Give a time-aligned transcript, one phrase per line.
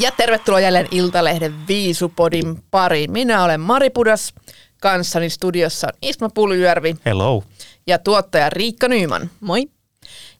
[0.00, 3.12] Ja tervetuloa jälleen Iltalehden Viisupodin pariin.
[3.12, 4.34] Minä olen Mari Pudas,
[4.80, 7.44] kanssani studiossa on Isma Puljujärvi Hello.
[7.86, 9.30] ja tuottaja Riikka Nyyman.
[9.40, 9.68] Moi.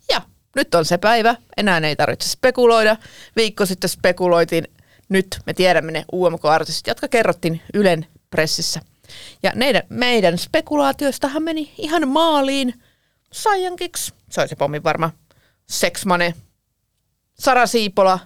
[0.08, 0.22] Ja
[0.56, 2.96] nyt on se päivä, enää ei tarvitse spekuloida.
[3.36, 4.64] Viikko sitten spekuloitiin,
[5.08, 8.80] nyt me tiedämme ne UMK-artistit, jotka kerrottiin Ylen pressissä.
[9.42, 12.82] Ja meidän, meidän spekulaatioistahan meni ihan maaliin.
[13.32, 15.10] Saijankiksi, se olisi pommin varma,
[15.68, 16.34] Seksmane,
[17.34, 18.18] Sara Siipola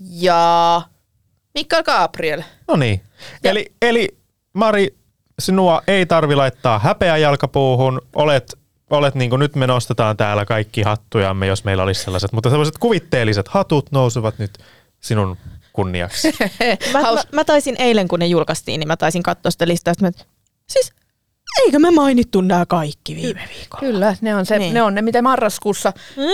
[0.00, 0.82] ja
[1.54, 2.42] Mikael Gabriel.
[2.68, 3.00] No niin.
[3.44, 4.18] Eli, eli
[4.52, 4.96] Mari,
[5.38, 8.00] sinua ei tarvi laittaa häpeä jalkapuuhun.
[8.14, 8.58] Olet,
[8.90, 12.32] olet niin kuin nyt me nostetaan täällä kaikki hattujamme, jos meillä olisi sellaiset.
[12.32, 14.58] Mutta sellaiset kuvitteelliset hatut nousevat nyt
[15.00, 15.36] sinun
[15.72, 16.32] kunniaksi.
[16.92, 19.92] Mä, mä, mä taisin eilen, kun ne julkaistiin, niin mä taisin katsoa sitä listaa.
[19.92, 20.10] Että mä,
[20.70, 20.92] siis
[21.64, 23.80] eikö me mainittu nämä kaikki viime viikolla?
[23.80, 24.74] Kyllä, ne on, se, Niin.
[24.74, 25.92] ne on ne, mitä marraskuussa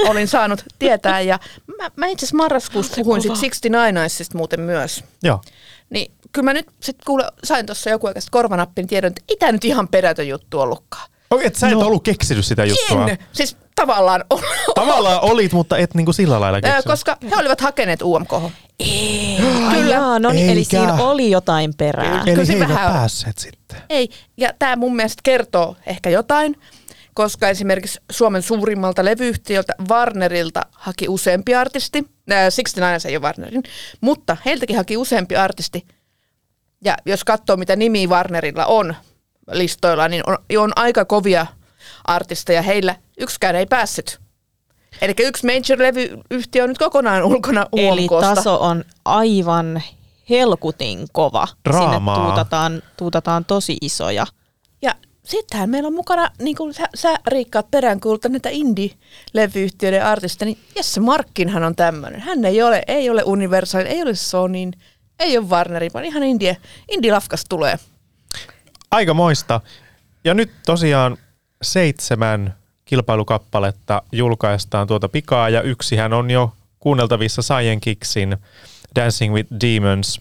[0.08, 1.20] olin saanut tietää.
[1.20, 1.38] Ja
[1.78, 5.04] mä, mä itse asiassa marraskuussa puhuin sit 69 muuten myös.
[5.22, 5.40] Joo.
[5.90, 9.52] Niin kyllä mä nyt sit kuule, sain tuossa joku aikaisesti korvanappin tiedon, että ei tämä
[9.52, 11.10] nyt ihan perätön juttu ollutkaan.
[11.34, 13.08] Okei, et sä et ollut keksinyt sitä juttua.
[13.08, 14.40] En, siis tavallaan on,
[14.74, 16.84] Tavallaan olit, mutta et niinku sillä lailla keksinyt.
[16.84, 18.32] koska he olivat hakeneet UMK.
[18.80, 19.70] Ei, Kyllä.
[19.74, 19.94] Kyllä.
[19.94, 20.70] Jaa, no niin, eli Eikä.
[20.70, 22.18] siinä oli jotain perää.
[22.24, 22.36] Kyllä.
[22.36, 23.78] Eli se he eivät vähän- päässeet sitten.
[23.90, 26.56] Ei, ja tämä mun mielestä kertoo ehkä jotain,
[27.14, 31.98] koska esimerkiksi Suomen suurimmalta levyyhtiöltä Warnerilta haki useampi artisti.
[32.32, 33.62] Äh, 69 ei ole Warnerin,
[34.00, 35.86] mutta heiltäkin haki useampi artisti.
[36.84, 38.94] Ja jos katsoo, mitä nimi Warnerilla on
[39.52, 41.46] listoilla, niin on, on aika kovia
[42.04, 42.62] artisteja.
[42.62, 44.20] Heillä yksikään ei päässyt.
[45.02, 48.34] Eli yksi major-levyyhtiö on nyt kokonaan ulkona Eli UMKsta.
[48.34, 49.82] taso on aivan
[50.30, 51.48] helkutin kova.
[51.68, 52.14] Draamaa.
[52.14, 54.26] Sinne tuutataan, tuutataan tosi isoja.
[54.82, 54.94] Ja
[55.24, 61.00] sittenhän meillä on mukana, niin kuin sä, sä Riikka peräänkuulta näitä indie-levyyhtiöiden artisteja, niin Jesse
[61.00, 62.20] Markkinhan on tämmöinen.
[62.20, 64.72] Hän ei ole, ei ole Universal, ei ole Sonyin,
[65.20, 66.56] ei ole Warnerin, vaan ihan indie,
[66.88, 67.78] indie-lafkas tulee.
[68.94, 69.60] Aika moista.
[70.24, 71.16] Ja nyt tosiaan
[71.62, 78.36] seitsemän kilpailukappaletta julkaistaan tuota pikaa ja yksihän on jo kuunneltavissa Cyan Kicksin
[78.96, 80.20] Dancing with Demons.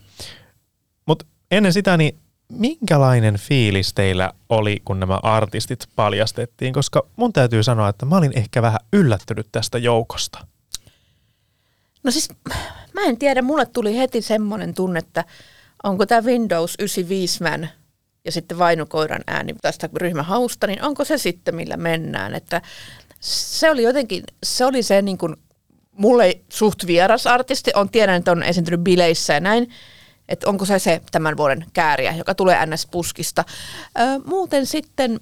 [1.05, 2.17] Mutta ennen sitä, niin
[2.49, 6.73] minkälainen fiilis teillä oli, kun nämä artistit paljastettiin?
[6.73, 10.47] Koska mun täytyy sanoa, että mä olin ehkä vähän yllättynyt tästä joukosta.
[12.03, 12.29] No siis,
[12.93, 15.25] mä en tiedä, mulle tuli heti semmoinen tunne, että
[15.83, 17.69] onko tämä Windows 95 man
[18.25, 22.35] ja sitten vainukoiran ääni tästä ryhmähausta, niin onko se sitten, millä mennään.
[22.35, 22.61] Että
[23.19, 25.35] se oli jotenkin, se oli se niin kuin,
[25.91, 29.69] mulle suht vieras artisti, on tiedän, että on esiintynyt bileissä ja näin,
[30.29, 33.43] että onko se se tämän vuoden kääriä, joka tulee NS-puskista.
[33.99, 35.17] Ö, muuten sitten,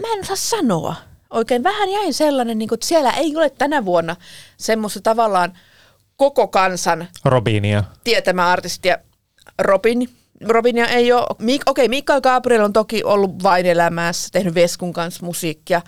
[0.00, 0.94] mä en osaa sanoa.
[1.30, 4.16] Oikein vähän jäin sellainen, niin kuin, että siellä ei ole tänä vuonna
[4.56, 5.58] semmoista tavallaan
[6.16, 7.84] koko kansan Robinia.
[8.04, 8.98] tietämä artistia
[9.58, 10.08] Robin.
[10.48, 14.92] Robinia ei ole, Mik, okei okay, Mikael Gabriel on toki ollut vain elämässä, tehnyt Veskun
[14.92, 15.82] kanssa musiikkia,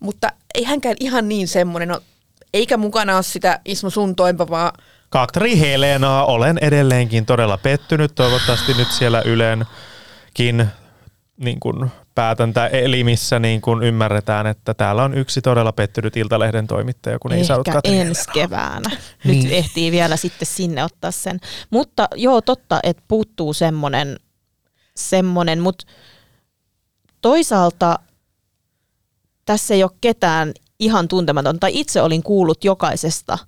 [0.00, 2.02] mutta ei hänkään ihan niin semmoinen ole,
[2.54, 4.72] eikä mukana ole sitä Ismo sun toimpavaa
[5.10, 8.14] Katri Helenaa olen edelleenkin todella pettynyt.
[8.14, 10.66] Toivottavasti nyt siellä Ylenkin
[11.40, 17.32] niin kuin päätäntäelimissä niin kuin ymmärretään, että täällä on yksi todella pettynyt Iltalehden toimittaja, kun
[17.32, 18.90] ei saanut Ehkä Katri ensi keväänä.
[19.24, 19.50] Nyt Niin.
[19.50, 21.40] ehtii vielä sitten sinne ottaa sen.
[21.70, 24.16] Mutta joo, totta, että puuttuu semmonen,
[24.96, 25.86] semmonen mutta
[27.20, 27.98] toisaalta
[29.44, 33.38] tässä ei ole ketään ihan tuntematon, tai itse olin kuullut jokaisesta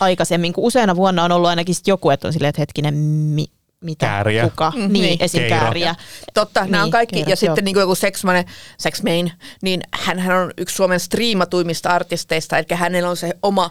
[0.00, 3.46] aikaisemmin, kun useana vuonna on ollut ainakin joku, että on silleen, että hetkinen, mi,
[3.84, 4.44] mitä, Kääriä.
[4.48, 5.16] kuka, Mm, niin, niin.
[5.20, 5.40] esim.
[5.40, 5.56] Keiro.
[5.58, 5.94] kääriä.
[6.34, 7.16] Totta, niin, nämä on Niin, kaikki.
[7.16, 8.44] kerrot, ja sitten niin kuin joku Sexmane,
[8.78, 9.32] Sexmain,
[9.62, 13.70] niin hän, hän on yksi Suomen striimatuimmista artisteista, eli hänellä on se oma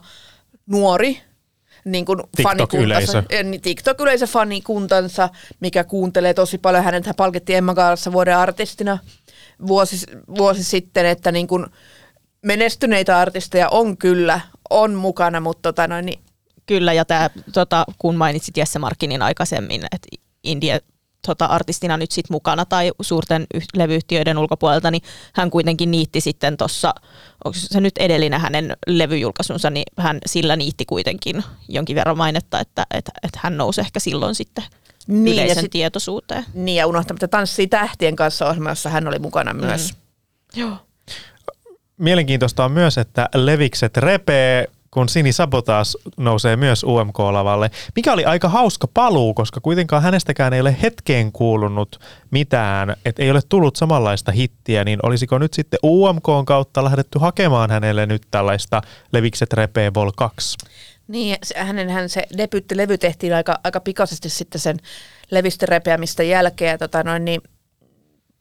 [0.67, 1.21] nuori
[1.85, 3.11] niin kuin TikTok-yleisö.
[3.11, 5.29] fanikuntansa, niin TikTok-yleisö fanikuntansa,
[5.59, 6.83] mikä kuuntelee tosi paljon.
[6.83, 8.97] Hänet hän palkittiin Emma Gaalassa vuoden artistina
[9.67, 10.05] vuosi,
[10.37, 11.65] vuosi sitten, että niin kuin
[12.41, 14.39] menestyneitä artisteja on kyllä,
[14.69, 16.22] on mukana, mutta tota noin, niin
[16.65, 20.07] Kyllä, ja tää, tota, kun mainitsit Jesse Markinin aikaisemmin, että
[20.43, 20.79] India
[21.27, 26.57] tota, artistina nyt sit mukana tai suurten yh- levyyhtiöiden ulkopuolelta, niin hän kuitenkin niitti sitten
[26.57, 26.93] tuossa,
[27.45, 32.85] onko se nyt edellinen hänen levyjulkaisunsa, niin hän sillä niitti kuitenkin jonkin verran mainetta, että,
[32.93, 34.63] että, että hän nousi ehkä silloin sitten
[35.07, 36.45] Niin, niin, ja yleisen sit- tietoisuuteen.
[36.53, 39.93] Niin, ja unohtamatta Tanssii tähtien kanssa ohjelma, jossa hän oli mukana myös.
[40.55, 40.77] Joo.
[41.97, 48.49] Mielenkiintoista on myös, että levikset repee, kun Sini Sabotaas nousee myös UMK-lavalle, mikä oli aika
[48.49, 51.99] hauska paluu, koska kuitenkaan hänestäkään ei ole hetkeen kuulunut
[52.31, 57.71] mitään, että ei ole tullut samanlaista hittiä, niin olisiko nyt sitten UMK kautta lähdetty hakemaan
[57.71, 58.81] hänelle nyt tällaista
[59.11, 60.57] Levikset repee Vol 2?
[61.07, 64.77] Niin, se- hänenhän se debyyttilevy tehtiin aika, aika pikaisesti sitten sen
[65.31, 66.79] levisten repeämistä jälkeen.
[66.79, 67.41] Tota noin, niin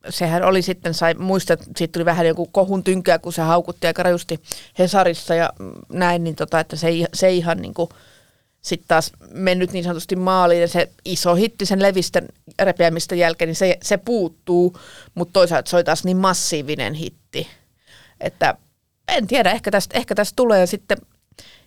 [0.09, 3.87] sehän oli sitten, sai muistaa, että siitä tuli vähän joku kohun tynkää, kun se haukutti
[3.87, 4.41] aika rajusti
[4.79, 5.51] Hesarissa ja
[5.93, 7.89] näin, niin tota, että se, se ihan niin kuin
[8.63, 10.61] sitten taas mennyt niin sanotusti maaliin.
[10.61, 12.29] Ja se iso hitti sen levisten
[12.63, 14.79] repeämistä jälkeen, niin se, se puuttuu,
[15.15, 17.47] mutta toisaalta se oli taas niin massiivinen hitti,
[18.21, 18.55] että
[19.09, 20.61] en tiedä, ehkä tästä, ehkä tästä tulee.
[20.61, 20.99] Ja sitten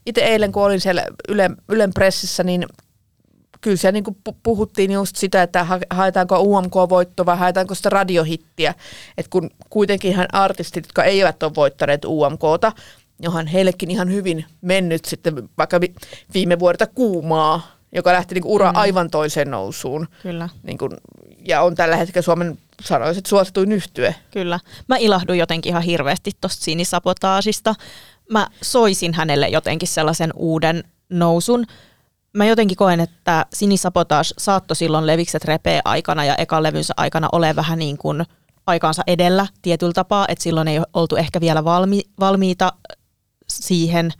[0.05, 2.65] itse eilen, kun olin siellä Ylen, Ylen pressissä, niin
[3.65, 8.73] kyllä siellä niin pu- puhuttiin just sitä, että ha- haetaanko UMK-voitto vai haetaanko sitä radiohittiä.
[9.17, 12.71] Et kun kuitenkinhan artistit, jotka eivät ole voittaneet UMKta,
[13.19, 15.95] johon heillekin ihan hyvin mennyt sitten vaikka vi-
[16.33, 20.07] viime vuodelta kuumaa, joka lähti niin ura aivan toiseen nousuun.
[20.23, 20.49] Kyllä.
[20.63, 20.91] Niin kuin,
[21.45, 24.15] ja on tällä hetkellä Suomen sanoisin, että suosituin yhtye.
[24.31, 24.59] Kyllä.
[24.87, 27.75] Mä ilahduin jotenkin ihan hirveästi tuosta sinisabotaasista.
[28.31, 31.65] Mä soisin hänelle jotenkin sellaisen uuden nousun.
[32.35, 37.55] Mä jotenkin koen, että sinisabotaas saattoi silloin Levikset repee aikana ja ekan levynsä aikana ole
[37.55, 38.25] vähän niin kuin
[38.67, 42.73] aikaansa edellä tietyllä tapaa, että silloin ei oltu ehkä vielä valmi, valmiita
[43.49, 44.11] siihen,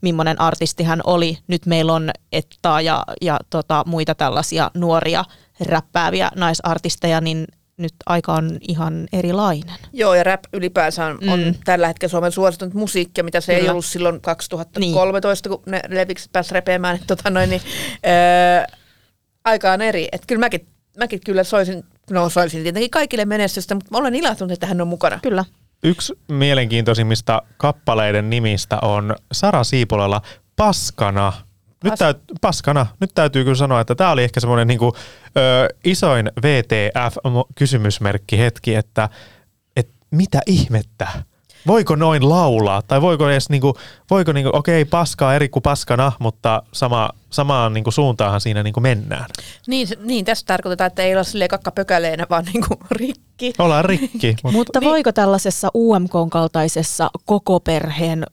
[0.00, 1.38] millainen artisti hän oli.
[1.46, 5.24] Nyt meillä on Ettaa ja, ja tota, muita tällaisia nuoria
[5.60, 9.76] räppääviä naisartisteja, niin nyt aika on ihan erilainen.
[9.92, 11.54] Joo, ja rap ylipäänsä on, on Mm.
[11.64, 13.72] tällä hetkellä Suomen suositunut musiikkia, mitä se ei Kyllä.
[13.72, 16.96] ollut silloin 2013, kun ne levikset pääsi repeämään.
[16.96, 17.62] Niin, tota noin, niin,
[18.06, 18.76] öö,
[19.44, 20.08] aika on eri.
[20.12, 20.66] Et kyllä mäkin,
[20.98, 24.88] mäkin kyllä soisin, no soisin tietenkin kaikille menestystä, mutta mä olen ilahtunut, että hän on
[24.88, 25.18] mukana.
[25.22, 25.44] Kyllä.
[25.84, 30.22] Yksi mielenkiintoisimmista kappaleiden nimistä on Sara Siipolalla
[30.56, 31.32] Paskana.
[31.84, 32.86] Nyt täyt, paskana.
[33.00, 34.92] Nyt täytyy kyllä sanoa, että tämä oli ehkä semmoinen niinku,
[35.36, 39.08] ö, isoin VTF-kysymysmerkki hetki, että
[39.76, 41.08] et mitä ihmettä?
[41.66, 42.82] Voiko noin laulaa?
[42.82, 43.74] Tai voiko edes, niinku,
[44.10, 49.26] voiko niinku, okei, paskaa eri kuin paskana, mutta sama, samaan niinku suuntaanhan siinä niinku mennään.
[49.66, 53.52] Niin, niin, tässä tarkoitetaan, että ei ole silleen kakkapökäleenä, vaan niinku rikki.
[53.58, 54.36] Ollaan rikki.
[54.44, 58.24] mut- Mutta voiko tällaisessa UMK-kaltaisessa koko perheen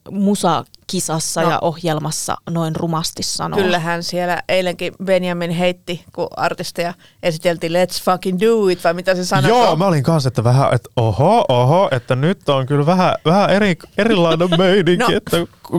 [0.82, 1.50] musakisassa No.
[1.50, 3.60] ja ohjelmassa noin rumasti sanoa?
[3.62, 9.24] Kyllähän siellä eilenkin Benjamin heitti, kun artisteja esiteltiin Let's fucking do it, vai mitä se
[9.24, 9.48] sanoi?
[9.48, 13.50] Joo, mä olin kanssa, että vähän, että oho, oho, että nyt on kyllä vähän, vähän
[13.50, 15.16] eri, erilainen meininki, No.
[15.16, 15.36] että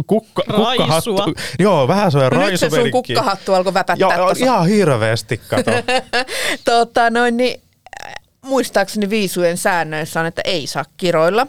[0.08, 1.18] kukka, kukkahattu.
[1.18, 1.26] Raisua.
[1.60, 4.46] Joo, vähän se on No nyt se sun kukkahattu alkoi väpättää Joo, tuossa.
[4.46, 5.72] ihan hirveästi, kato.
[6.66, 7.62] tota, noin, niin,
[8.08, 8.14] äh,
[8.46, 11.48] muistaakseni viisujen säännöissä on, että ei saa kiroilla.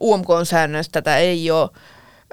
[0.00, 1.70] UMK-säännöissä tätä ei ole.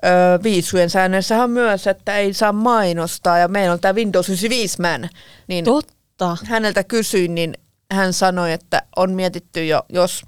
[0.06, 4.82] Öö, viisujen säännöissä on myös, että ei saa mainostaa ja meillä on tämä Windows 95
[4.82, 5.10] man,
[5.48, 6.38] niin Totta.
[6.46, 7.54] häneltä kysyin, niin
[7.94, 10.26] hän sanoi, että on mietitty jo, jos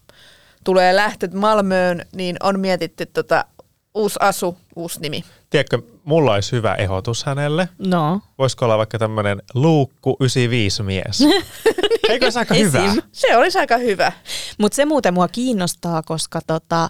[0.63, 3.45] tulee lähtöt Malmöön, niin on mietitty tota,
[3.93, 5.23] uusi asu, uusi nimi.
[5.49, 7.69] Tiedätkö, mulla olisi hyvä ehdotus hänelle.
[7.77, 8.21] No.
[8.37, 11.23] Voisiko olla vaikka tämmöinen luukku 95 mies?
[12.09, 12.93] Eikö se aika hyvä?
[13.11, 14.11] Se olisi aika hyvä.
[14.57, 16.89] Mutta se muuten mua kiinnostaa, koska tota,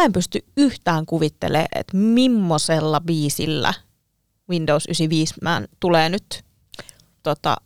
[0.00, 3.74] mä en pysty yhtään kuvittelemaan, että millaisella biisillä
[4.50, 6.44] Windows 95 man tulee nyt
[7.22, 7.56] tota,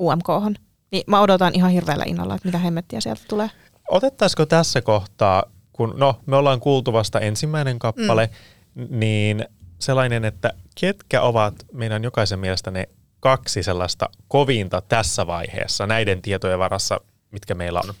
[0.00, 0.54] UMK-hon.
[0.90, 3.50] Niin mä odotan ihan hirveällä innolla, että mitä hemmettiä sieltä tulee.
[3.88, 8.30] Otettaisiko tässä kohtaa, kun no, me ollaan kuultu vasta ensimmäinen kappale,
[8.74, 8.86] mm.
[8.90, 9.46] niin
[9.78, 12.88] sellainen, että ketkä ovat meidän jokaisen mielestä ne
[13.20, 17.00] kaksi sellaista kovinta tässä vaiheessa näiden tietojen varassa,
[17.30, 17.94] mitkä meillä on.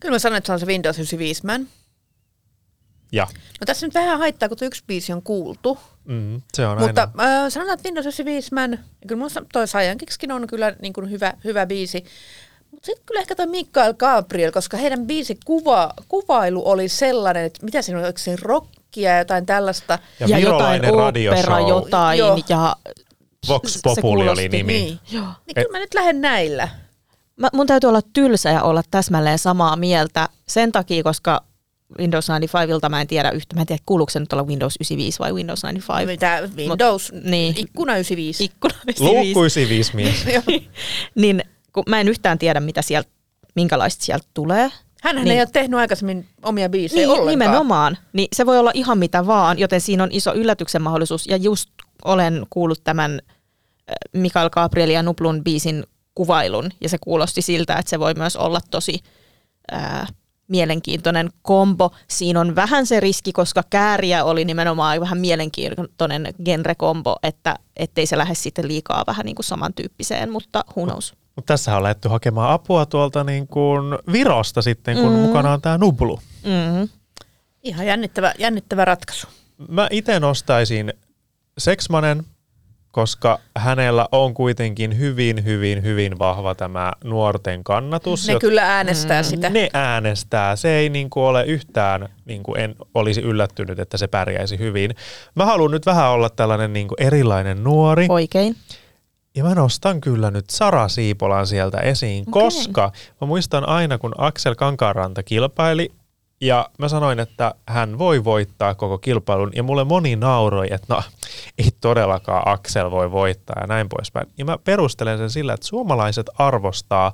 [0.00, 1.66] Kyllä mä sanoin, että se on se Windows 95 man.
[3.14, 3.26] Ja
[3.60, 5.78] No tässä nyt vähän haittaa, kun tuo yksi biisi on kuultu.
[6.04, 7.44] mm, se on Mutta aina.
[7.44, 8.70] äh, sanotaan, että Windows 95 man,
[9.06, 12.04] kyllä minusta toi Sajankiksikin on kyllä niin kuin hyvä, hyvä biisi.
[12.70, 17.64] Mutta sitten kyllä ehkä toi Mikael Gabriel, koska heidän biisi kuva, kuvailu oli sellainen, että
[17.64, 19.98] mitä siinä oli, oliko se rockia ja jotain tällaista.
[20.20, 22.38] Ja, ja jotain opera, jotain Joo.
[22.48, 22.76] ja
[23.48, 24.72] Vox Populi oli nimi.
[24.72, 24.98] Niin.
[25.12, 25.24] Joo.
[25.46, 26.68] Niin kyllä mä nyt lähden näillä.
[27.36, 31.44] Mä, mun täytyy olla tylsä ja olla täsmälleen samaa mieltä sen takia, koska
[31.98, 33.54] Windows 95ilta mä en tiedä yhtä.
[33.54, 36.06] Mä en tiedä, kuuluuko se nyt olla Windows 95 vai Windows 95.
[36.12, 37.54] Mitä Windows, Mut, niin.
[37.58, 38.44] ikkuna 95.
[38.44, 39.02] Ikkuna 95.
[39.04, 40.24] Luukku 95 mies.
[41.14, 43.10] niin kun mä en yhtään tiedä, mitä sieltä,
[43.54, 44.70] minkälaista sieltä tulee.
[45.02, 45.34] Hänhän Niin.
[45.36, 47.30] ei ole tehnyt aikaisemmin omia biisejä Niin, ollenkaan.
[47.50, 47.98] nimenomaan.
[48.12, 51.26] Niin se voi olla ihan mitä vaan, joten siinä on iso yllätyksen mahdollisuus.
[51.26, 51.70] Ja just
[52.04, 57.90] olen kuullut tämän äh, Mikael Gabriel ja Nuplun biisin kuvailun, ja se kuulosti siltä, että
[57.90, 59.00] se voi myös olla tosi
[59.70, 60.06] ää,
[60.48, 61.90] mielenkiintoinen kombo.
[62.08, 68.18] Siinä on vähän se riski, koska kääriä oli nimenomaan vähän mielenkiintoinen genrekombo, että ettei se
[68.18, 71.14] lähde sitten liikaa vähän niin kuin samantyyppiseen, mutta who knows.
[71.36, 75.18] Mutta tässä on lähdetty hakemaan apua tuolta niin kuin Virosta sitten, kun mm.
[75.18, 76.20] mukana on tämä Nublu.
[76.44, 76.88] Mm-hmm.
[77.62, 79.26] Ihan jännittävä, jännittävä ratkaisu.
[79.68, 80.92] Mä itse nostaisin
[81.58, 82.24] Seksmanen,
[82.94, 88.28] koska hänellä on kuitenkin hyvin, hyvin, hyvin vahva tämä nuorten kannatus.
[88.28, 89.26] Ne jot- kyllä äänestää mm.
[89.26, 89.50] sitä.
[89.50, 90.56] Ne äänestää.
[90.56, 94.94] Se ei niin kuin ole yhtään, niin kuin en olisi yllättynyt, että se pärjäisi hyvin.
[95.34, 98.06] Mä haluan nyt vähän olla tällainen niin kuin erilainen nuori.
[98.08, 98.56] Oikein.
[99.36, 102.42] Ja mä nostan kyllä nyt Sara Siipolan sieltä esiin, Okei.
[102.42, 105.92] koska mä muistan aina, kun Axel Kankaanranta kilpaili,
[106.44, 111.02] ja mä sanoin, että hän voi voittaa koko kilpailun, ja mulle moni nauroi, että no,
[111.58, 114.26] ei todellakaan Axel voi voittaa, ja näin poispäin.
[114.38, 117.12] Ja mä perustelen sen sillä, että suomalaiset arvostaa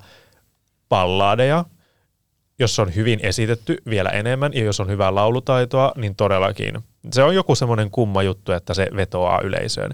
[0.89, 1.65] balladeja,
[2.59, 6.79] jos on hyvin esitetty vielä enemmän, ja jos on hyvää laulutaitoa, niin todellakin.
[7.13, 9.91] Se on joku semmoinen kumma juttu, että se vetoaa yleisöön.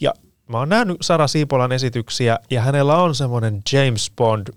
[0.00, 0.12] Ja
[0.48, 4.48] mä oon nähnyt Sara Siipolan esityksiä, ja hänellä on semmoinen James Bond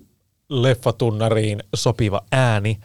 [0.48, 2.78] leffatunnariin sopiva ääni.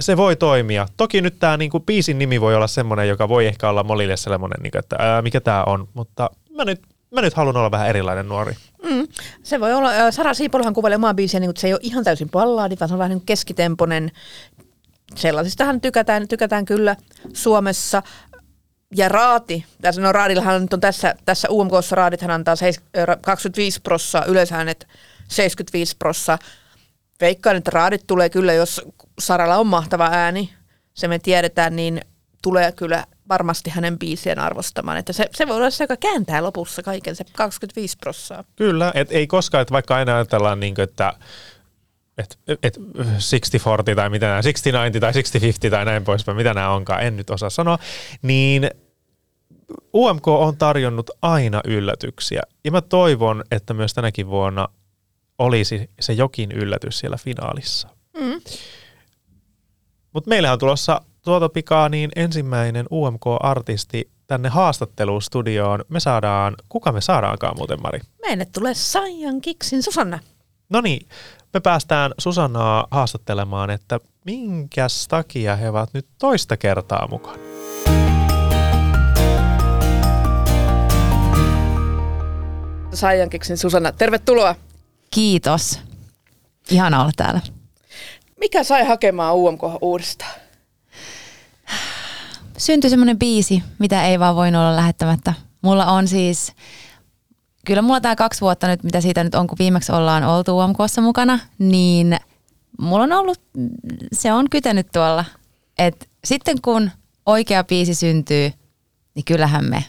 [0.00, 0.86] Se voi toimia.
[0.96, 4.62] Toki nyt tämä niinku, biisin nimi voi olla semmoinen, joka voi ehkä olla molille semmoinen,
[4.62, 8.28] niinku, että ää, mikä tämä on, mutta mä nyt, mä nyt haluan olla vähän erilainen
[8.28, 8.56] nuori.
[8.82, 9.08] Mm.
[9.42, 12.76] Se voi olla, Sara Siipolahan kuvailee omaa biisiä, niin se ei ole ihan täysin ballaadi,
[12.80, 14.10] vaan se on vähän niin keskitemponen.
[15.16, 16.96] Sellaisistahan tykätään, tykätään kyllä
[17.32, 18.02] Suomessa.
[18.96, 23.80] Ja raati, tässä no raadillahan nyt on tässä, tässä UMKssa raadithan antaa seis- ö, 25
[23.80, 24.88] prossaa, yleensä hänet
[25.28, 26.38] 75 prossaa.
[27.20, 28.80] Veikkaan, että raadit tulee kyllä, jos
[29.26, 30.52] Saralla on mahtava ääni,
[30.94, 32.00] se me tiedetään, niin
[32.42, 34.96] tulee kyllä varmasti hänen biisien arvostamaan.
[34.96, 38.44] Että se, se voi olla se, joka kääntää lopussa kaiken, se 25 prossaa.
[38.56, 41.12] Kyllä, et ei koskaan, että vaikka aina ajatellaan, niin kuin, että
[42.18, 42.80] et, et 60-40
[43.96, 47.50] tai mitä nämä, 60-90 tai 60-50 tai näin poispäin, mitä nämä onkaan, en nyt osaa
[47.50, 47.78] sanoa,
[48.22, 48.70] niin
[49.94, 52.42] UMK on tarjonnut aina yllätyksiä.
[52.64, 54.68] Ja mä toivon, että myös tänäkin vuonna
[55.38, 57.88] olisi se jokin yllätys siellä finaalissa.
[58.20, 58.40] Mm.
[60.12, 65.84] Mutta meillähän on tulossa tuota pikaa niin ensimmäinen UMK-artisti tänne haastattelustudioon.
[65.88, 68.00] Me saadaan, kuka me saadaankaan muuten Mari?
[68.22, 70.18] Meille tulee Saijan Kiksin Susanna.
[70.68, 71.08] No niin,
[71.54, 77.38] me päästään Susannaa haastattelemaan, että minkäs takia he ovat nyt toista kertaa mukana.
[82.94, 84.54] Saijan Kiksin Susanna, tervetuloa.
[85.10, 85.80] Kiitos.
[86.70, 87.40] Ihana olla täällä.
[88.42, 90.40] Mikä sai hakemaan UMK uudestaan?
[92.58, 95.34] Syntyi semmoinen biisi, mitä ei vaan voinut olla lähettämättä.
[95.62, 96.52] Mulla on siis,
[97.66, 101.00] kyllä mulla tämä kaksi vuotta nyt, mitä siitä nyt on, kun viimeksi ollaan oltu UMKssa
[101.00, 102.16] mukana, niin
[102.80, 103.40] mulla on ollut,
[104.12, 105.24] se on kytenyt tuolla.
[105.78, 106.90] Et sitten kun
[107.26, 108.52] oikea biisi syntyy,
[109.14, 109.84] niin kyllähän me,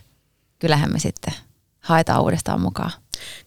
[0.59, 1.33] kyllähän me sitten
[1.79, 2.91] haetaan uudestaan mukaan.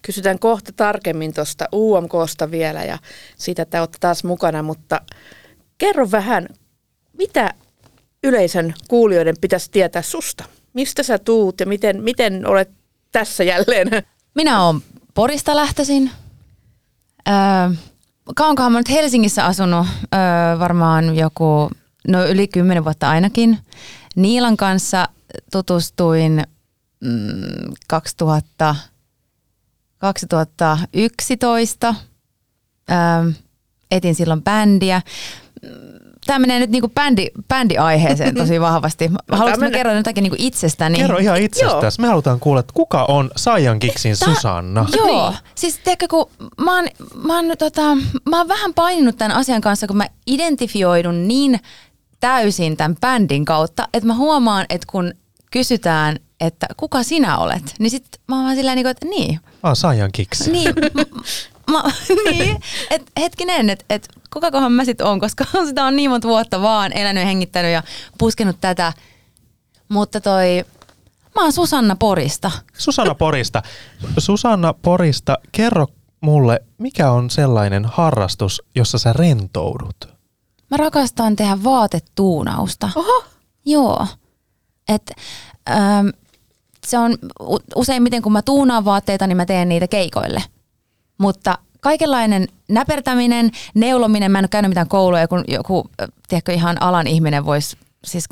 [0.03, 2.99] Kysytään kohta tarkemmin tuosta UMKsta vielä ja
[3.37, 5.01] siitä, että olette taas mukana, mutta
[5.79, 6.49] kerro vähän,
[7.19, 7.55] mitä
[8.25, 10.45] yleisön kuulijoiden pitäisi tietää susta?
[10.73, 12.71] Mistä sä tuut ja miten, miten olet
[13.13, 13.89] tässä jälleen?
[14.35, 14.83] Minä olen
[15.15, 16.11] Porista lähtöisin.
[17.29, 17.35] Öö,
[18.37, 21.71] kauankohan mä nyt Helsingissä asunut, öö, varmaan joku,
[22.09, 23.59] no yli kymmenen vuotta ainakin.
[24.17, 25.09] Niilan kanssa
[25.53, 26.45] tutustuin
[27.01, 28.77] mm, 2000,
[29.99, 31.95] 2011.
[32.91, 33.33] Öö,
[33.91, 35.03] etin silloin bändiä.
[36.27, 39.11] Tämä menee nyt niinku bändi, bändiaiheeseen tosi vahvasti.
[39.33, 39.79] Haluatko mä mennä.
[39.79, 40.99] kerron jotakin niinku itsestäni?
[40.99, 42.01] Kerro ihan itsestäsi.
[42.01, 44.87] Me halutaan kuulla, että kuka on Saiyan Kiksin Susanna.
[44.97, 46.89] Joo, siis tiedätkö, kun mä oon,
[47.25, 47.83] mä, oon, tota,
[48.31, 51.61] mä oon vähän paininut tämän asian kanssa, kun mä identifioidun niin
[52.21, 55.15] täysin tämän bändin kautta, että mä huomaan, että kun
[55.53, 59.69] kysytään, että kuka sinä olet, niin sit mä oon vaan silleen, niin että niin, Mä
[59.69, 60.53] oon Saiyan Kiksi.
[60.53, 60.75] niin,
[61.71, 61.83] mä,
[62.31, 66.63] niin että hetkinen, että et, kukakohan mä sit oon, koska sitä on niin monta vuotta
[66.63, 67.83] vaan elänyt ja hengittänyt ja
[68.19, 68.93] puskenut tätä,
[69.89, 70.65] mutta toi,
[71.35, 72.51] mä oon Susanna Porista.
[72.79, 73.63] Susanna Porista.
[74.19, 75.87] Susanna Porista, kerro
[76.21, 80.17] mulle, mikä on sellainen harrastus, jossa sä rentoudut?
[80.71, 82.89] mä rakastan tehdä vaatetuunausta.
[82.97, 83.25] Oho,
[83.67, 84.07] Joo.
[84.89, 85.11] Et,
[85.71, 86.09] ähm,
[86.87, 87.19] se on
[87.77, 90.43] useimmiten, kun mä tuunaan vaatteita, niin mä teen niitä keikoille.
[91.19, 95.91] Mutta kaikenlainen näpertäminen, neulominen, mä en ole käynyt mitään kouluja, kun joku,
[96.29, 98.25] tiedätkö, ihan alan ihminen voisi siis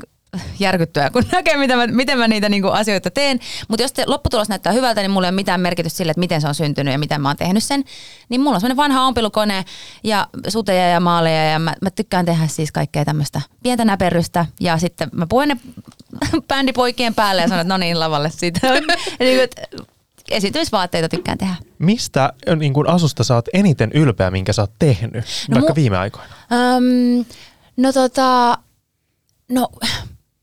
[0.59, 3.41] järkyttyä, kun näkee, miten mä, miten mä niitä niinku asioita teen.
[3.69, 6.41] Mutta jos te lopputulos näyttää hyvältä, niin mulla ei ole mitään merkitystä sille, että miten
[6.41, 7.85] se on syntynyt ja miten mä oon tehnyt sen.
[8.29, 9.65] Niin mulla on semmoinen vanha ompilukone
[10.05, 14.47] ja suteja ja maaleja ja mä, mä tykkään tehdä siis kaikkea tämmöistä pientä näperrystä.
[14.61, 15.57] Ja sitten mä puen ne
[16.49, 18.61] bändipoikien päälle ja sanon, että no niin, lavalle siitä.
[20.31, 21.55] Esiintymisvaatteita tykkään tehdä.
[21.79, 25.77] Mistä niin kuin asusta sä oot eniten ylpeä, minkä sä oot tehnyt, No vaikka mu-
[25.77, 26.35] viime aikoina?
[26.53, 27.25] Öm,
[27.77, 28.59] no tota,
[29.49, 29.69] no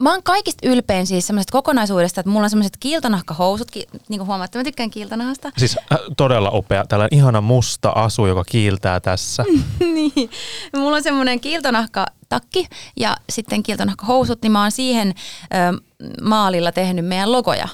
[0.02, 4.28] mä oon kaikista ylpein siis semmoisesta kokonaisuudesta, että mulla on semmoiset kiiltonahkahousut, ki, niin kuin
[4.28, 5.52] huomaatte, mä tykkään kiiltonahasta.
[5.58, 9.44] Siis äh, todella upea, tällainen ihana musta asu, joka kiiltää tässä.
[9.80, 10.30] niin.
[10.76, 12.68] Mulla on semmoinen kiiltonahkatakki
[13.00, 15.82] ja sitten kiiltonahkahousut, niin mä oon siihen ö,
[16.22, 17.68] maalilla tehnyt meidän logoja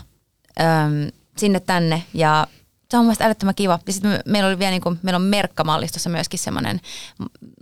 [0.59, 0.63] ö,
[1.37, 2.47] sinne tänne ja
[2.89, 3.79] se on mun mielestä älyttömän kiva.
[3.87, 6.81] Ja sitten me, meillä oli vielä niin kuin, meillä on merkkamallistossa myöskin semmoinen,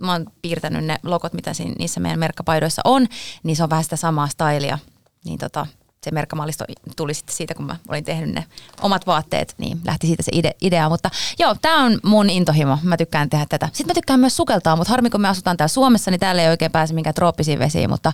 [0.00, 3.06] mä oon piirtänyt ne logot, mitä siinä, niissä meidän merkkapaidoissa on,
[3.42, 4.78] niin se on vähän sitä samaa stylia.
[5.24, 5.66] Niin tota,
[6.04, 6.64] se merkkamallisto
[6.96, 8.44] tuli sitten siitä, kun mä olin tehnyt ne
[8.82, 10.88] omat vaatteet, niin lähti siitä se ide, idea.
[10.88, 12.78] Mutta joo, tämä on mun intohimo.
[12.82, 13.66] Mä tykkään tehdä tätä.
[13.66, 16.48] Sitten mä tykkään myös sukeltaa, mutta harmi kun me asutaan täällä Suomessa, niin täällä ei
[16.48, 17.90] oikein pääse minkään trooppisiin vesiin.
[17.90, 18.12] Mutta,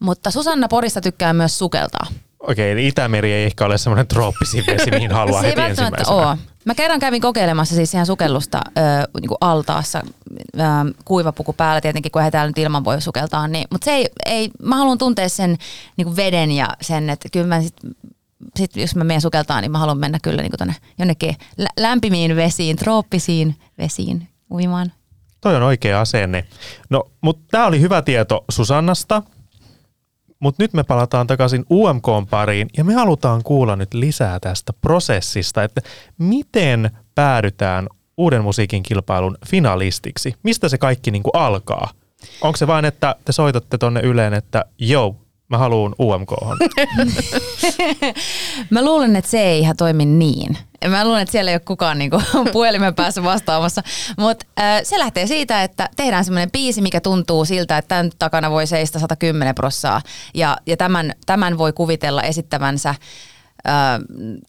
[0.00, 2.06] mutta Susanna Porista tykkää myös sukeltaa.
[2.40, 6.16] Okei, eli Itämeri ei ehkä ole semmoinen trooppisin vesi, mihin haluaa se heti ensimmäisenä.
[6.16, 6.38] ole.
[6.64, 8.80] Mä kerran kävin kokeilemassa siis ihan sukellusta ö,
[9.20, 10.02] niin altaassa,
[10.58, 10.60] ö,
[11.04, 13.48] kuivapuku päällä tietenkin, kun eihän täällä nyt ilman voi sukeltaa.
[13.48, 15.58] Niin, mutta se ei, ei, mä haluan tuntea sen
[15.96, 17.76] niin veden ja sen, että kyllä mä sit,
[18.56, 22.36] sit, jos mä menen sukeltaa, niin mä haluan mennä kyllä niin tonne jonnekin lä- lämpimiin
[22.36, 24.92] vesiin, trooppisiin vesiin uimaan.
[25.40, 26.44] Toi on oikea asenne.
[26.90, 29.22] No, mutta tämä oli hyvä tieto Susannasta.
[30.40, 35.64] Mutta nyt me palataan takaisin UMKn pariin ja me halutaan kuulla nyt lisää tästä prosessista,
[35.64, 35.80] että
[36.18, 40.34] miten päädytään uuden musiikin kilpailun finalistiksi?
[40.42, 41.90] Mistä se kaikki niinku alkaa?
[42.40, 45.16] Onko se vain, että te soitatte tonne Yleen, että joo,
[45.50, 46.58] mä haluan UMKhon?
[48.70, 50.58] Mä luulen, että se ei ihan toimi niin.
[50.88, 53.82] Mä luulen, että siellä ei ole kukaan niinku puhelimen päässä vastaamassa.
[54.18, 54.46] Mutta
[54.82, 58.98] se lähtee siitä, että tehdään semmoinen biisi, mikä tuntuu siltä, että tämän takana voi seistä
[58.98, 60.02] 110 prossaa.
[60.34, 62.94] Ja, ja tämän, tämän voi kuvitella esittävänsä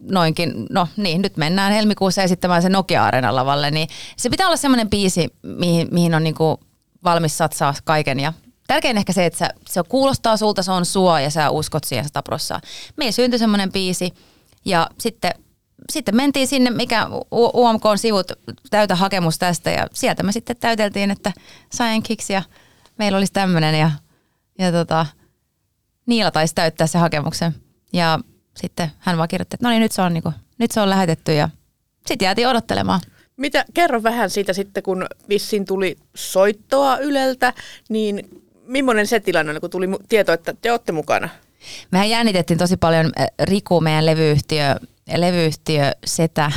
[0.01, 4.89] noinkin, no niin, nyt mennään helmikuussa esittämään se Nokia-areenan lavalle, niin se pitää olla semmoinen
[4.89, 6.59] biisi, mihin, mihin on niinku
[7.03, 8.33] valmis satsaa kaiken ja
[8.67, 12.05] Tärkein ehkä se, että sä, se kuulostaa sulta, se on sua ja sä uskot siihen
[12.05, 12.61] sata prossaa.
[12.97, 14.13] Meillä syntyi semmoinen biisi
[14.65, 15.31] ja sitten,
[15.91, 18.31] sitten mentiin sinne, mikä UMK on sivut,
[18.69, 21.31] täytä hakemus tästä ja sieltä me sitten täyteltiin, että
[22.03, 22.43] kiksi ja
[22.97, 23.91] meillä olisi tämmöinen ja,
[24.59, 25.05] ja tota,
[26.05, 27.55] Niila taisi täyttää se hakemuksen
[27.93, 28.19] ja
[28.57, 31.33] sitten hän vaan kirjoitti, että no niin nyt se on, niinku, nyt se on lähetetty
[31.33, 31.49] ja
[32.07, 33.01] sitten jäätiin odottelemaan.
[33.37, 37.53] Mitä, kerro vähän siitä sitten, kun vissiin tuli soittoa Yleltä,
[37.89, 38.40] niin
[38.71, 41.29] millainen se tilanne oli, kun tuli tieto, että te olette mukana?
[41.91, 44.75] Mehän jännitettiin tosi paljon äh, Riku, meidän levyyhtiö,
[45.15, 46.51] levyyhtiö Setä.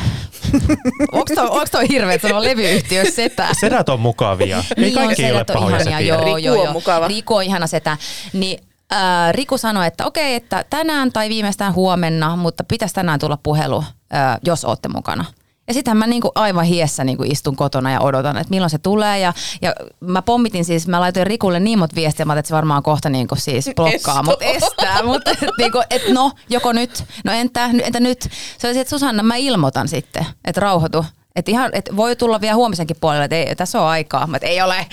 [1.12, 3.48] onko toi, onks toi hirveä sanoa levyyhtiö Setä?
[3.60, 4.64] Sedät on mukavia.
[4.76, 6.14] Ei Niin on, kaikki ei ole pahoja ihania, setiä.
[6.14, 6.72] joo, Riku joo, on joo.
[6.72, 7.08] mukava.
[7.08, 7.96] Riku on ihana setä.
[8.32, 8.58] Niin
[8.92, 13.84] äh, Riku sanoi, että okei, että tänään tai viimeistään huomenna, mutta pitäisi tänään tulla puhelu,
[14.14, 15.24] äh, jos olette mukana.
[15.68, 19.18] Ja sittenhän mä niinku aivan hiessä niinku istun kotona ja odotan, että milloin se tulee.
[19.18, 22.82] Ja, ja mä pommitin siis, mä laitoin Rikulle niin monta viestiä, mä että se varmaan
[22.82, 25.02] kohta niinku siis blokkaa, mutta estää.
[25.14, 28.28] Mutta et niinku, et no, joko nyt, no entä, entä nyt?
[28.58, 31.04] Se oli että Susanna, mä ilmoitan sitten, että rauhoitu.
[31.36, 34.26] Että ihan, et voi tulla vielä huomisenkin puolelle, että ei, tässä on aikaa.
[34.26, 34.86] Mä, et ei ole.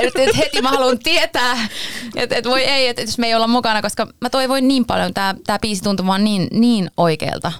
[0.00, 1.68] Et, et heti mä haluan tietää,
[2.16, 5.14] että et voi ei, että jos me ei olla mukana, koska mä toivoin niin paljon,
[5.14, 7.52] tämä tää biisi tuntui vaan niin, niin oikealta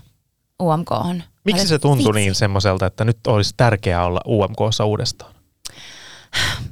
[0.63, 1.23] UMK on.
[1.47, 5.35] Miksi se tuntui niin semmoiselta, että nyt olisi tärkeää olla UMKssa uudestaan?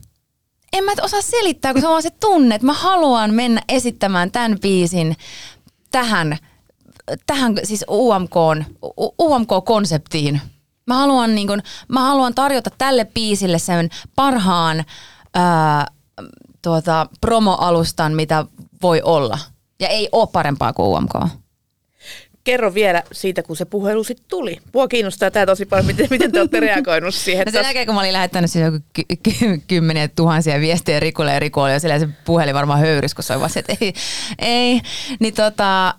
[0.72, 4.30] En mä osaa selittää, kun se on vaan se tunne, että mä haluan mennä esittämään
[4.30, 5.16] tämän biisin
[5.90, 6.38] tähän,
[7.26, 8.34] tähän siis UMK,
[9.22, 10.40] UMK-konseptiin.
[10.86, 14.84] Mä haluan, niin kun, mä haluan tarjota tälle biisille sen parhaan
[15.34, 15.86] ää,
[16.62, 18.46] tuota, promoalustan, mitä
[18.82, 19.38] voi olla.
[19.80, 21.43] Ja ei ole parempaa kuin UMK.
[22.44, 24.58] Kerro vielä siitä, kun se puhelu sitten tuli.
[24.74, 27.44] Mua kiinnostaa tämä tosi paljon, miten, miten te olette reagoinut siihen.
[27.46, 31.32] No sen jälkeen, kun mä olin lähettänyt siis joku ky- ky- kymmeniä tuhansia viestejä Rikulle
[31.32, 33.94] ja Riku oli jo silleen, se puhelin varmaan höyrys, kun vaan se, että ei,
[34.38, 34.80] ei.
[35.20, 35.94] Niin tota,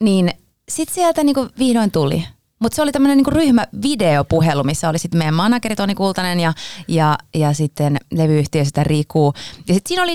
[0.00, 0.30] niin
[0.68, 2.24] sit sieltä niinku vihdoin tuli.
[2.58, 6.52] Mutta se oli tämmöinen niinku ryhmävideopuhelu, missä oli sitten meidän manageri Toni Kultanen ja,
[6.88, 9.32] ja, ja sitten levyyhtiö sitä Riku.
[9.68, 10.14] Ja sitten siinä oli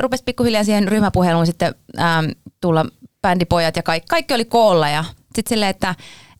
[0.00, 2.26] rupesi pikkuhiljaa siihen ryhmäpuheluun sitten ähm,
[2.60, 2.86] tulla
[3.24, 5.94] bändipojat ja kaikki, kaikki oli koolla ja sitten silleen, että,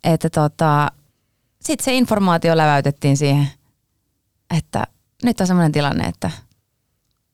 [0.05, 0.93] että tota,
[1.63, 3.49] sitten se informaatio läväytettiin siihen,
[4.57, 4.87] että
[5.23, 6.31] nyt on semmoinen tilanne, että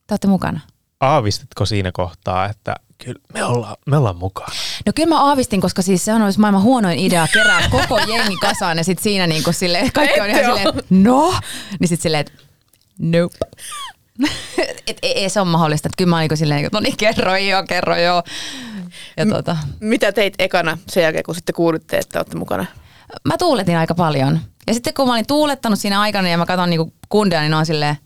[0.06, 0.60] te olette mukana.
[1.00, 4.52] Aavistitko siinä kohtaa, että kyllä me ollaan, me ollaan mukana?
[4.86, 8.36] No kyllä mä aavistin, koska siis se on olisi maailman huonoin idea kerää koko jengi
[8.36, 11.34] kasaan ja sitten siinä niin kuin silleen, kaikki on ihan silleen, no,
[11.80, 12.32] niin sitten silleen, että
[12.98, 13.38] nope.
[14.86, 16.96] et, ei, ei, se on mahdollista, että kyllä mä olin niin silleen, että no niin
[16.96, 18.22] kerro joo, kerro joo.
[19.16, 22.66] Ja tota, Mitä teit ekana sen jälkeen, kun sitten kuulitte, että olette mukana?
[23.24, 24.40] mä tuuletin aika paljon.
[24.66, 27.66] Ja sitten kun mä olin tuulettanut siinä aikana ja mä katson niinku kundeja, niin on
[27.66, 27.96] silleen,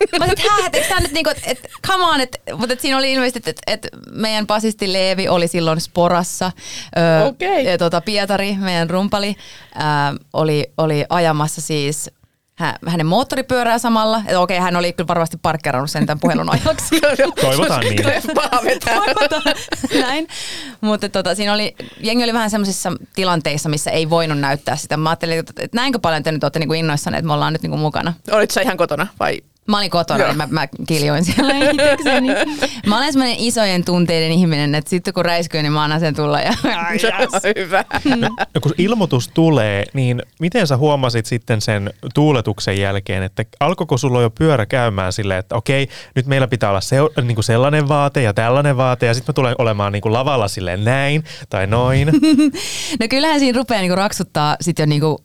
[0.12, 2.80] Mä sanoin, että hä, et eikö nyt niinku, että et, come on, et, mutta et
[2.80, 6.52] siinä oli ilmeisesti, että et meidän basisti Leevi oli silloin Sporassa.
[6.98, 7.64] Ö, Okei.
[7.64, 9.36] ja tota, Pietari, meidän rumpali,
[9.76, 9.80] ö,
[10.32, 12.10] oli, oli ajamassa siis
[12.60, 14.22] hä, hänen moottoripyörää samalla.
[14.26, 17.00] Et okei, hän oli kyllä varmasti parkkeerannut sen tämän puhelun ajaksi.
[17.40, 18.02] Toivotaan niin.
[18.84, 19.54] Toivotaan.
[20.00, 20.28] Näin.
[20.80, 24.96] Mutta tota, siinä oli, jengi oli vähän semmoisissa tilanteissa, missä ei voinut näyttää sitä.
[24.96, 27.62] Mä ajattelin, että, että näinkö paljon te nyt olette niinku innoissanne, että me ollaan nyt
[27.62, 28.14] niinku mukana.
[28.30, 29.40] Olit sä ihan kotona vai?
[29.68, 32.28] Mä olin kotona, niin mä, mä kiljoin siellä itsekseni.
[32.86, 36.40] Mä olen semmoinen isojen tunteiden ihminen, että sitten kun räiskyy, niin mä annan sen tulla.
[36.40, 36.52] Ja,
[37.00, 37.12] Se
[37.48, 37.84] on hyvä.
[38.54, 44.22] No kun ilmoitus tulee, niin miten sä huomasit sitten sen tuuletuksen jälkeen, että alkoiko sulla
[44.22, 48.22] jo pyörä käymään silleen, että okei, nyt meillä pitää olla se, niin kuin sellainen vaate
[48.22, 52.10] ja tällainen vaate ja sitten mä tulen olemaan niin kuin lavalla silleen näin tai noin.
[53.00, 55.24] No kyllähän siinä rupeaa niinku raksuttaa sit jo niinku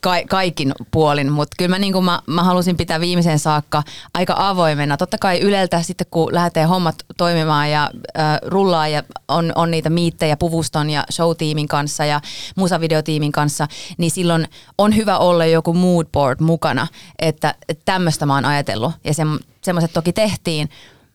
[0.00, 3.82] ka- kaikin puolin, mutta kyllä mä, niinku mä, mä halusin pitää viimeiseen saakka
[4.14, 4.96] aika avoimena.
[4.96, 9.90] Totta kai Yleltä sitten kun lähtee hommat toimimaan ja äh, rullaa ja on, on niitä
[9.90, 12.20] miittejä puvuston ja showtiimin kanssa ja
[12.56, 14.48] musavideotiimin kanssa, niin silloin
[14.78, 16.86] on hyvä olla joku moodboard mukana,
[17.18, 19.22] että, että tämmöistä mä oon ajatellut ja se,
[19.62, 20.68] semmoiset toki tehtiin,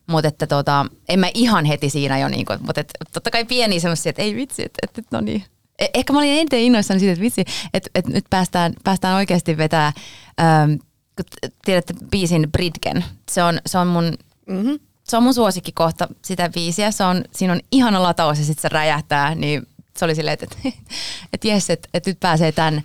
[0.07, 2.83] mutta että tota, en mä ihan heti siinä jo, niinku, mutta
[3.13, 5.43] totta kai pieni semmoisia, että ei vitsi, että et, et, no niin.
[5.83, 9.57] Eh- Ehkä mä olin eniten innoissani siitä, että vitsi, että, että nyt päästään, päästään oikeasti
[9.57, 9.93] vetää,
[10.41, 10.71] ähm,
[11.15, 13.05] kun tiedätte biisin Bridgen.
[13.31, 14.17] Se on, se on mun
[14.49, 14.79] Mm-hmm.
[15.03, 16.91] se on mun suosikkikohta sitä biisiä.
[16.91, 20.45] Se on, siinä on ihana lataus ja sitten se räjähtää, niin se oli silleen, että,
[20.65, 20.79] että,
[21.33, 22.81] että jes, että, että nyt pääsee tämän,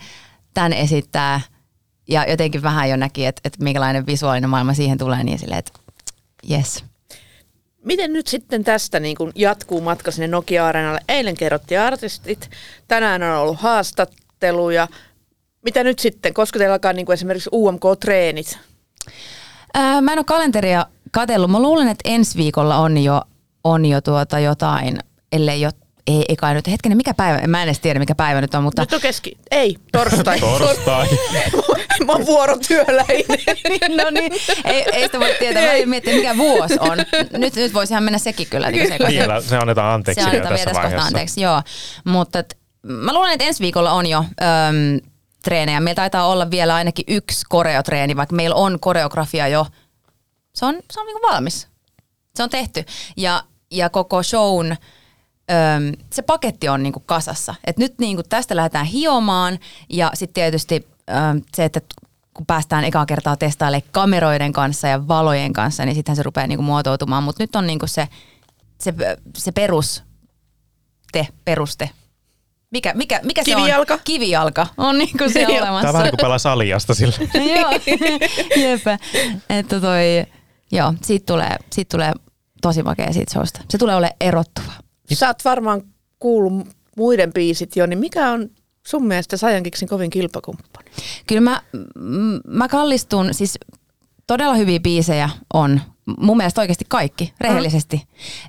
[0.55, 1.41] tämän esittää.
[2.09, 5.73] Ja jotenkin vähän jo näki, että, että minkälainen visuaalinen maailma siihen tulee, niin silleen, että
[6.43, 6.85] jes.
[7.85, 11.01] Miten nyt sitten tästä niin kun jatkuu matka sinne Nokia-areenalle?
[11.09, 12.51] Eilen kerrottiin artistit,
[12.89, 14.89] tänään on ollut haastatteluja.
[15.63, 18.59] Mitä nyt sitten, koska teillä alkaa niin esimerkiksi UMK-treenit?
[19.75, 21.51] Ää, mä en ole kalenteria katsellut.
[21.51, 23.23] Mä luulen, että ensi viikolla on jo,
[23.65, 24.99] on jo tuota jotain,
[25.33, 25.71] ellei jo,
[26.07, 28.63] ei, ei kai nyt, hetkinen, mikä päivä, mä en edes tiedä mikä päivä nyt on,
[28.63, 30.41] mutta Nyt on keski, ei, torstai.
[30.59, 31.09] Torstai.
[32.07, 33.27] Mä oon vuorotyöläinen.
[34.05, 34.33] no niin,
[34.65, 35.63] ei, ei sitä voi tietää.
[35.63, 36.99] Mä en miettiä, mikä vuosi on.
[37.33, 38.71] Nyt, nyt voisihan mennä sekin kyllä.
[38.71, 39.19] Niin sekaisin.
[39.19, 41.07] Vielä se annetaan anteeksi Se annetaan tässä vielä tässä vaiheessa.
[41.07, 41.63] anteeksi, joo.
[42.05, 45.11] Mutta et, mä luulen, että ensi viikolla on jo öm,
[45.45, 45.81] treenejä.
[45.81, 49.67] Meillä taitaa olla vielä ainakin yksi koreotreeni, vaikka meillä on koreografia jo.
[50.55, 51.69] Se on, se on niinku valmis.
[52.37, 52.85] Se on tehty.
[53.17, 54.77] Ja, ja koko shown,
[55.51, 57.55] öm, se paketti on niinku kasassa.
[57.67, 61.81] Et nyt niinku tästä lähdetään hiomaan ja sitten tietysti öm, se, että
[62.35, 66.63] kun päästään ekaa kertaa testailemaan kameroiden kanssa ja valojen kanssa, niin sittenhän se rupeaa niinku
[66.63, 67.23] muotoutumaan.
[67.23, 68.09] Mutta nyt on niinku se,
[68.81, 68.95] se,
[69.37, 70.03] se perus,
[71.13, 71.91] te, peruste.
[72.71, 73.95] Mikä, mikä, mikä se Kivijalka?
[73.95, 74.01] on?
[74.05, 74.67] Kivijalka.
[74.77, 75.49] on niinku se Joo.
[75.49, 75.93] Tämä on olemassa.
[75.93, 77.15] vähän kuin pelaa saliasta sillä.
[77.55, 77.71] joo.
[79.51, 80.27] Että toi,
[80.73, 82.13] joo, siitä tulee, siitä tulee
[82.63, 83.61] tosi makea siitä showsta.
[83.71, 84.73] Se tulee olemaan erottuva.
[85.13, 85.83] Sä oot varmaan
[86.19, 88.51] kuullut muiden biisit jo, niin mikä on
[88.87, 90.91] sun mielestä Sajankiksin kovin kilpakumppani?
[91.27, 91.63] Kyllä mä,
[92.47, 93.59] mä kallistun, siis
[94.27, 95.81] todella hyviä biisejä on.
[96.19, 98.03] Mun mielestä oikeasti kaikki, rehellisesti.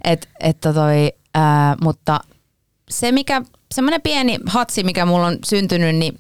[0.03, 2.19] Et, et toi, ää, mutta
[2.89, 3.41] se mikä,
[3.73, 6.19] semmoinen pieni hatsi, mikä mulla on syntynyt, niin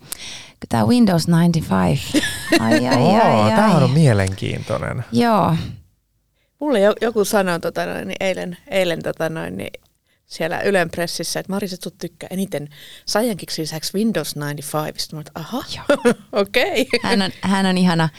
[0.69, 2.21] tämä Windows 95.
[2.59, 3.83] Ai, ai, ai, Oo, ai, Tämä ai.
[3.83, 5.05] on mielenkiintoinen.
[5.11, 5.55] Joo.
[6.59, 9.81] Mulle jo- joku sanoi tota noin, niin eilen, eilen tota noin, niin
[10.25, 12.69] siellä Ylen pressissä, että Marisa, sut tykkää eniten
[13.05, 14.99] Sajankiksin lisäksi Windows 95.
[14.99, 15.63] Sitten mä että aha,
[16.41, 16.87] okei.
[17.03, 18.09] Hän on, hän on ihana.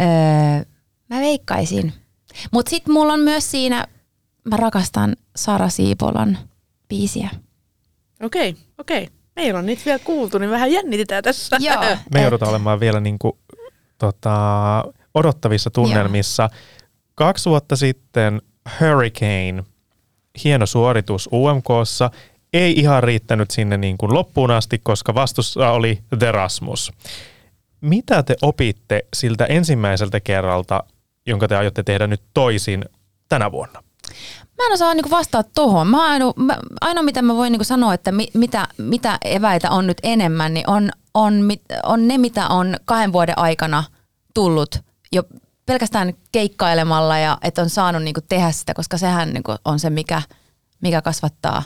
[0.00, 0.06] Öö,
[1.10, 1.92] mä veikkaisin.
[2.52, 3.86] Mutta sitten mulla on myös siinä,
[4.44, 6.38] mä rakastan Sara Siipolan
[6.88, 7.30] biisiä.
[8.22, 9.08] Okei, okei.
[9.36, 11.56] Meillä on niitä vielä kuultu, niin vähän jännitetään tässä.
[11.60, 11.80] Joo.
[11.84, 13.32] Me et- joudutaan olemaan vielä niin kuin,
[13.98, 14.34] tota,
[15.14, 16.48] odottavissa tunnelmissa.
[17.14, 18.42] Kaksi vuotta sitten
[18.80, 19.64] Hurricane,
[20.44, 22.10] hieno suoritus UMKssa,
[22.52, 26.92] ei ihan riittänyt sinne niin kuin loppuun asti, koska vastussa oli The Rasmus.
[27.80, 30.84] Mitä te opitte siltä ensimmäiseltä kerralta,
[31.26, 32.84] jonka te aiotte tehdä nyt toisin
[33.28, 33.82] tänä vuonna?
[34.58, 35.86] Mä en osaa niinku vastata tuohon.
[35.86, 36.32] Mä ainoa,
[36.80, 40.70] ainoa, mitä mä voin niinku sanoa, että mi, mitä, mitä eväitä on nyt enemmän, niin
[40.70, 41.34] on, on,
[41.82, 43.84] on ne, mitä on kahden vuoden aikana
[44.34, 44.78] tullut
[45.12, 45.22] jo
[45.66, 50.22] pelkästään keikkailemalla ja että on saanut niinku tehdä sitä, koska sehän niinku on se, mikä,
[50.80, 51.62] mikä kasvattaa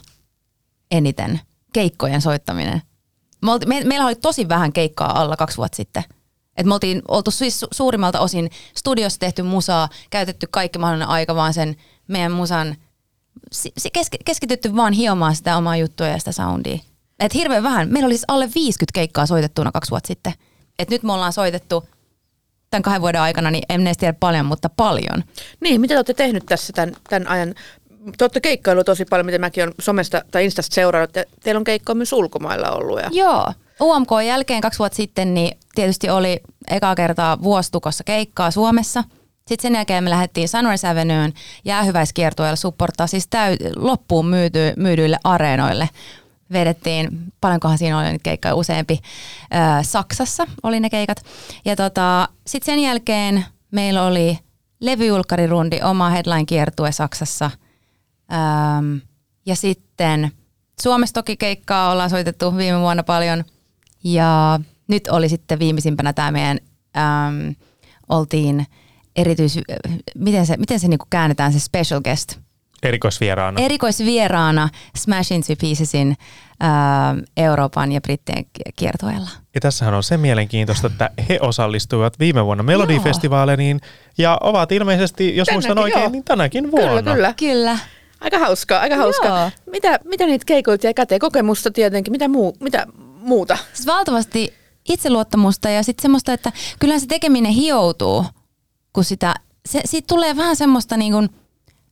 [0.90, 1.40] eniten
[1.72, 2.82] keikkojen soittaminen.
[3.42, 6.04] Me olti, me, meillä oli tosi vähän keikkaa alla kaksi vuotta sitten.
[6.56, 11.34] Et me oltiin oltu siis su- suurimmalta osin studiossa tehty musaa, käytetty kaikki mahdollinen aika
[11.34, 11.76] vaan sen
[12.08, 12.76] meidän musan,
[13.98, 16.78] kesk- keskitytty vaan hiomaan sitä omaa juttua ja sitä soundia.
[17.18, 17.88] Et hirveän vähän.
[17.88, 20.32] Meillä oli siis alle 50 keikkaa soitettuna kaksi vuotta sitten.
[20.78, 21.88] Et nyt me ollaan soitettu
[22.70, 25.24] tämän kahden vuoden aikana, niin en edes tiedä paljon, mutta paljon.
[25.61, 27.54] Niin, mitä te olette tehnyt tässä tämän, tämän ajan?
[28.18, 31.16] Te olette keikkailu tosi paljon, mitä mäkin olen somesta tai Instasta seurannut.
[31.16, 33.00] Ja teillä on keikkoa myös ulkomailla ollut.
[33.00, 33.09] Ja...
[33.12, 33.52] Joo.
[33.81, 39.04] UMK jälkeen kaksi vuotta sitten, niin tietysti oli eka kertaa vuostukossa keikkaa Suomessa.
[39.48, 41.33] Sitten sen jälkeen me lähdettiin Sunrise Avenueen
[41.64, 45.88] jäähyväiskiertueella supporttaa siis täy- loppuun myyty, myydyille areenoille.
[46.52, 47.08] Vedettiin,
[47.40, 48.98] paljonkohan siinä oli nyt keikkoja useampi,
[49.50, 51.22] ää, Saksassa oli ne keikat.
[51.64, 54.38] Ja tota, sitten sen jälkeen meillä oli
[54.80, 57.50] levyjulkkarirundi, oma headline-kiertue Saksassa.
[59.46, 60.30] Ja sitten
[60.82, 63.44] Suomessa toki keikkaa ollaan soitettu viime vuonna paljon.
[64.04, 66.58] Ja nyt oli sitten viimeisimpänä tämä meidän,
[68.08, 68.66] oltiin
[69.16, 69.58] erityis,
[70.14, 72.38] miten se, miten se niinku käännetään se special guest?
[72.82, 73.60] Erikoisvieraana.
[73.60, 76.16] Erikoisvieraana Smash Into Piecesin
[76.60, 79.30] ää, Euroopan ja Brittien ki- kiertueella.
[79.54, 83.80] Ja tässähän on se mielenkiintoista, että he osallistuivat viime vuonna Melodifestivaaleihin
[84.18, 86.10] ja ovat ilmeisesti, jos Tänäkin, muistan oikein, joo.
[86.10, 86.88] niin tänäkin vuonna.
[87.02, 87.34] Kyllä, kyllä.
[87.36, 87.78] Kyllä.
[88.20, 89.40] Aika hauskaa, aika hauskaa.
[89.40, 89.50] Joo.
[89.70, 91.18] Mitä, mitä niitä keikoilta jäi käteen?
[91.18, 92.12] Kokemusta tietenkin.
[92.12, 92.86] Mitä, muu, mitä
[93.20, 93.58] muuta?
[93.72, 94.54] Siis valtavasti
[94.88, 98.24] itseluottamusta ja sitten semmoista, että kyllä se tekeminen hioutuu,
[98.92, 99.34] kun sitä,
[99.68, 101.28] se, siitä tulee vähän semmoista niin kuin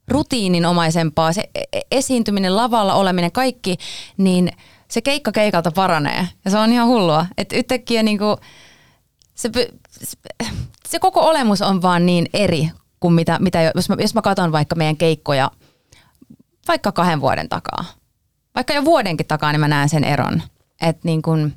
[0.08, 3.76] rutiininomaisempaa, se e- esiintyminen, lavalla oleminen, kaikki,
[4.16, 4.50] niin
[4.88, 6.28] se keikka keikalta paranee.
[6.44, 7.26] Ja se on ihan hullua.
[7.38, 8.36] Että yhtäkkiä niin kuin
[9.34, 9.50] se,
[10.88, 14.52] se- koko olemus on vaan niin eri kuin mitä, mitä jos mä, jos mä katson
[14.52, 15.50] vaikka meidän keikkoja
[16.68, 17.84] vaikka kahden vuoden takaa.
[18.54, 20.42] Vaikka jo vuodenkin takaa, niin mä näen sen eron.
[20.80, 21.52] Että niin kun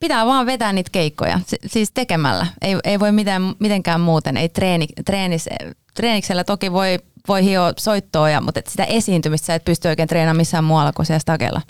[0.00, 2.46] pitää vaan vetää niitä keikkoja, si- siis tekemällä.
[2.62, 4.36] Ei, ei voi mitään, mitenkään muuten.
[4.36, 5.48] Ei treeni, treenis,
[5.94, 10.36] treeniksellä toki voi, voi hioa soittoa, ja, mutta sitä esiintymistä sä et pysty oikein treenaamaan
[10.36, 11.60] missään muualla kuin siellä stakella.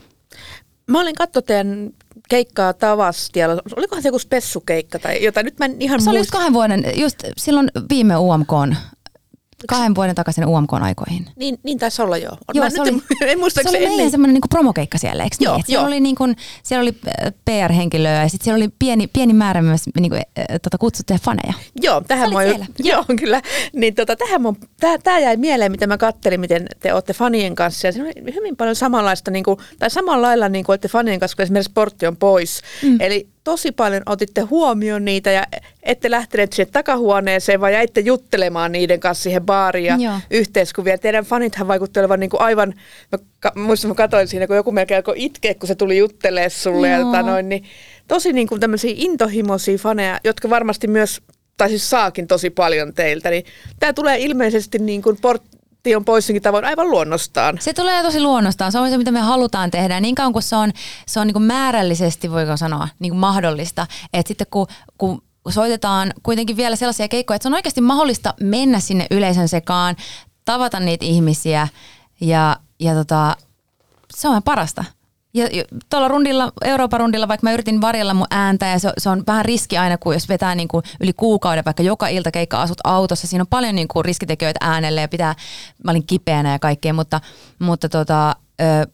[0.87, 1.91] Mä olin katso teidän
[2.29, 3.63] keikkaa Tavastialla.
[3.77, 5.45] Olikohan se joku spessukeikka tai jotain?
[5.45, 6.39] Nyt mä en ihan Se oli just muista.
[6.39, 8.49] kahden vuoden, just silloin viime UMK,
[9.69, 11.27] kahden vuoden takaisin UMK aikoihin.
[11.37, 12.37] Niin, niin taisi olla joo.
[12.55, 15.55] Joo, mä se oli- en, en Se oli meidän semmoinen niinku promokeikka siellä, eikö Joo,
[15.55, 15.61] niin?
[15.61, 15.87] Et Siellä joo.
[15.87, 16.25] oli, niinku,
[16.63, 20.79] siellä oli äh, PR-henkilöä ja sitten siellä oli pieni, pieni määrä myös niinku, äh, tota,
[20.79, 21.53] kutsuttuja faneja.
[21.83, 22.67] Joo, tähän mä siellä.
[22.79, 23.43] joo, kyllä.
[23.73, 27.55] Niin tota, tähän mä, tää, tää jäi mieleen, mitä mä kattelin, miten te olette fanien
[27.55, 27.89] kanssa.
[27.89, 31.21] Ja siinä oli hyvin paljon samanlaista, niin kuin, tai samalla lailla niin kuin olette fanien
[31.21, 32.63] kanssa, kun esimerkiksi sportti on pois.
[32.83, 32.97] Mm.
[33.01, 35.47] Eli tosi paljon otitte huomioon niitä ja
[35.83, 40.15] ette lähteneet sinne takahuoneeseen, vaan jäitte juttelemaan niiden kanssa siihen baariin ja Joo.
[40.31, 40.99] yhteiskuvia.
[40.99, 42.75] Teidän fanithan vaikutti olevan niin kuin aivan,
[43.13, 46.49] mä, ka, muistan, mä katsoin siinä, kun joku melkein alkoi itkeä, kun se tuli juttelee
[46.49, 46.89] sulle.
[46.89, 47.65] Ja, tota noin, niin,
[48.09, 51.21] tosi niin kuin tämmöisiä intohimoisia faneja, jotka varmasti myös,
[51.57, 53.31] tai siis saakin tosi paljon teiltä.
[53.31, 53.45] Niin
[53.81, 55.60] tämä tulee ilmeisesti niin kuin portti
[55.97, 57.59] on poissinkin tavoin aivan luonnostaan.
[57.61, 58.73] Se tulee tosi luonnostaan.
[58.73, 60.01] Se on se, mitä me halutaan tehdä.
[60.01, 60.73] Niin kauan kuin se on,
[61.07, 63.87] se on niin kuin määrällisesti, voiko sanoa, niin kuin mahdollista.
[64.13, 64.67] Että sitten kun,
[64.99, 69.97] kun soitetaan kuitenkin vielä sellaisia keikkoja, että se on oikeasti mahdollista mennä sinne yleisön sekaan,
[70.45, 71.69] tavata niitä ihmisiä
[72.21, 73.37] ja, ja tota,
[74.15, 74.85] se on parasta.
[75.35, 75.47] Ja
[75.91, 79.45] tuolla rundilla, Euroopan rundilla, vaikka mä yritin varjella mun ääntä ja se, se on vähän
[79.45, 83.27] riski aina, kun jos vetää niin kuin yli kuukauden, vaikka joka ilta keikka asut autossa,
[83.27, 85.35] siinä on paljon niin kuin riskitekijöitä äänelle ja pitää,
[85.85, 87.21] mä olin kipeänä ja kaikkea, mutta,
[87.59, 88.37] mutta tota,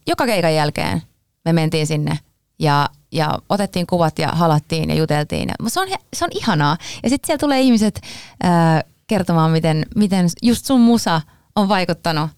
[0.07, 1.01] joka keikan jälkeen
[1.45, 2.19] me mentiin sinne
[2.59, 5.49] ja, ja otettiin kuvat ja halattiin ja juteltiin.
[5.49, 6.77] Ja se, on, se on ihanaa.
[7.03, 8.01] Ja sitten siellä tulee ihmiset
[8.43, 8.47] ö,
[9.07, 11.21] kertomaan, miten, miten just sun musa
[11.55, 12.29] on vaikuttanut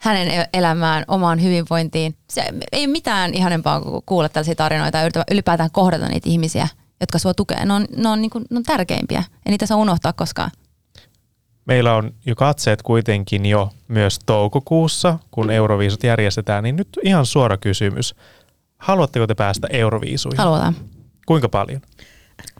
[0.00, 2.16] hänen e- elämään, omaan hyvinvointiin.
[2.30, 6.68] Se ei ole mitään ihanempaa kuin kuulla tällaisia tarinoita ja ylipäätään kohdata niitä ihmisiä,
[7.00, 7.64] jotka sua tukee.
[7.64, 9.18] Ne on, ne on, niin kuin, ne on tärkeimpiä.
[9.18, 10.50] Ei niitä saa unohtaa koskaan.
[11.64, 17.56] Meillä on jo katseet kuitenkin jo myös toukokuussa, kun Euroviisut järjestetään, niin nyt ihan suora
[17.56, 18.14] kysymys.
[18.78, 20.38] Haluatteko te päästä Euroviisuihin?
[20.38, 20.76] Halutaan.
[21.26, 21.80] Kuinka paljon?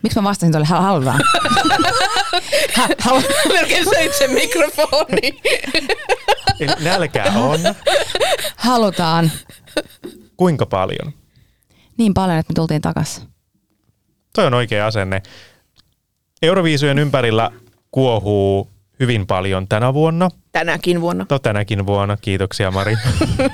[0.03, 1.21] Miksi mä vastasin tuolle "Hal- halutaan?
[2.77, 5.41] Ha- halu- Melkein söit sen mikrofoni.
[6.81, 7.61] Nälkää on.
[8.57, 9.31] halutaan.
[10.37, 11.12] Kuinka paljon?
[11.99, 13.25] Niin paljon, että me tultiin takaisin.
[14.35, 15.23] Toi on oikea asenne.
[16.43, 17.51] Euroviisujen ympärillä
[17.91, 20.29] kuohuu hyvin paljon tänä vuonna.
[20.53, 21.27] Tänäkin vuonna.
[21.31, 22.93] No tänäkin vuonna, kiitoksia Mari.
[22.93, 23.49] uh,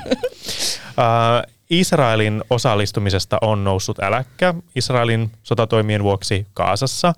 [1.73, 7.13] Israelin osallistumisesta on noussut äläkkä Israelin sotatoimien vuoksi Kaasassa.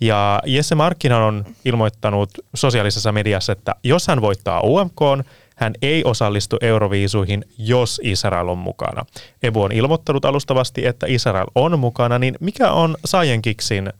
[0.00, 5.00] Ja Jesse Markkinen on ilmoittanut sosiaalisessa mediassa, että jos hän voittaa UMK,
[5.56, 9.04] hän ei osallistu Euroviisuihin, jos Israel on mukana.
[9.42, 13.92] Ebu on ilmoittanut alustavasti, että Israel on mukana, niin mikä on Science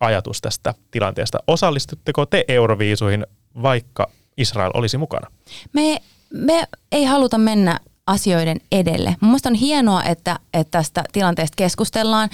[0.00, 1.38] ajatus tästä tilanteesta?
[1.46, 3.26] Osallistutteko te Euroviisuihin,
[3.62, 5.30] vaikka Israel olisi mukana?
[5.72, 9.16] Me, me ei haluta mennä asioiden edelle.
[9.20, 12.28] Mielestäni on hienoa, että, että tästä tilanteesta keskustellaan,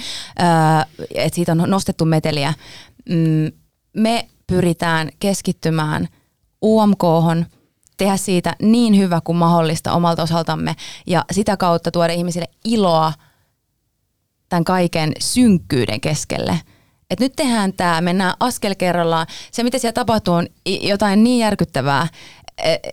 [1.15, 2.53] että siitä on nostettu meteliä.
[3.09, 3.51] Mm,
[3.97, 6.07] me pyritään keskittymään
[6.65, 7.03] umk
[7.97, 10.75] tehdä siitä niin hyvä kuin mahdollista omalta osaltamme
[11.07, 13.13] ja sitä kautta tuoda ihmisille iloa
[14.49, 16.59] tämän kaiken synkkyyden keskelle.
[17.09, 19.27] Et nyt tehdään tämä, mennään askel kerrallaan.
[19.51, 22.07] Se, mitä siellä tapahtuu, on jotain niin järkyttävää,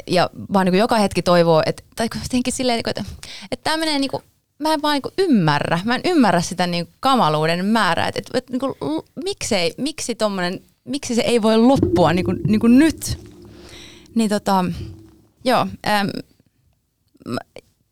[0.06, 2.08] ja vaan niin kuin joka hetki toivoo, että, tai
[2.48, 3.04] silleen, että,
[3.50, 4.22] että tämä menee niin kuin,
[4.58, 8.38] mä en vaan niin kuin ymmärrä, mä en ymmärrä sitä niin kamaluuden määrää, että, että,
[8.38, 8.74] että niin kuin,
[9.24, 13.18] miksei, miksi, tommonen, miksi se ei voi loppua niin kuin, niin kuin nyt.
[14.14, 14.64] Niin tota,
[15.44, 16.08] joo, äm,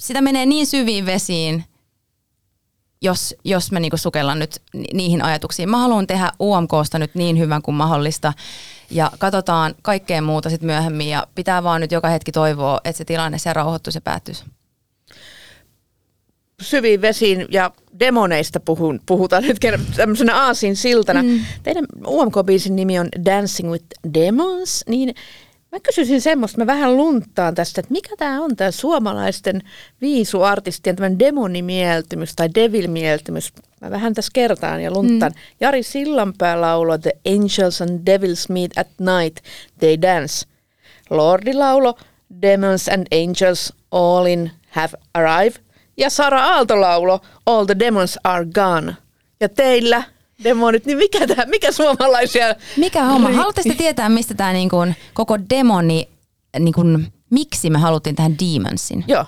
[0.00, 1.64] sitä menee niin syviin vesiin,
[3.02, 4.62] jos, jos mä niinku sukellan nyt
[4.92, 5.70] niihin ajatuksiin.
[5.70, 8.32] Mä haluan tehdä UMKsta nyt niin hyvän kuin mahdollista
[8.90, 13.04] ja katsotaan kaikkea muuta sitten myöhemmin ja pitää vaan nyt joka hetki toivoa, että se
[13.04, 14.44] tilanne se rauhoittuisi ja päättyisi.
[16.62, 17.70] Syviin vesiin ja
[18.00, 19.58] demoneista puhun, puhutaan nyt
[19.96, 21.22] tämmöisenä aasin siltana.
[21.22, 21.40] Mm.
[21.62, 25.14] Teidän UMK-biisin nimi on Dancing with Demons, niin
[25.76, 29.62] Mä kysyisin semmoista, mä vähän luntaan tästä, että mikä tämä on tämä suomalaisten
[30.00, 33.52] viisuartistien tämmöinen demonimieltymys tai devilmieltymys.
[33.80, 35.32] Mä vähän tässä kertaan ja luntaan.
[35.32, 35.40] Mm.
[35.60, 39.44] Jari Sillanpää lauloi The Angels and Devils Meet at Night,
[39.78, 40.46] They Dance.
[41.10, 41.98] Lordi laulo
[42.42, 45.60] Demons and Angels All in Have Arrived.
[45.96, 48.96] Ja Sara Aalto laulo All the Demons Are Gone.
[49.40, 50.02] Ja teillä
[50.44, 52.54] demonit, niin mikä, tää, mikä suomalaisia...
[52.76, 53.30] Mikä homma?
[53.30, 54.76] Haluatteko tietää, mistä tämä niinku,
[55.14, 56.08] koko demoni,
[56.58, 56.82] niinku,
[57.30, 59.04] miksi me haluttiin tähän Demonsin?
[59.08, 59.24] Joo.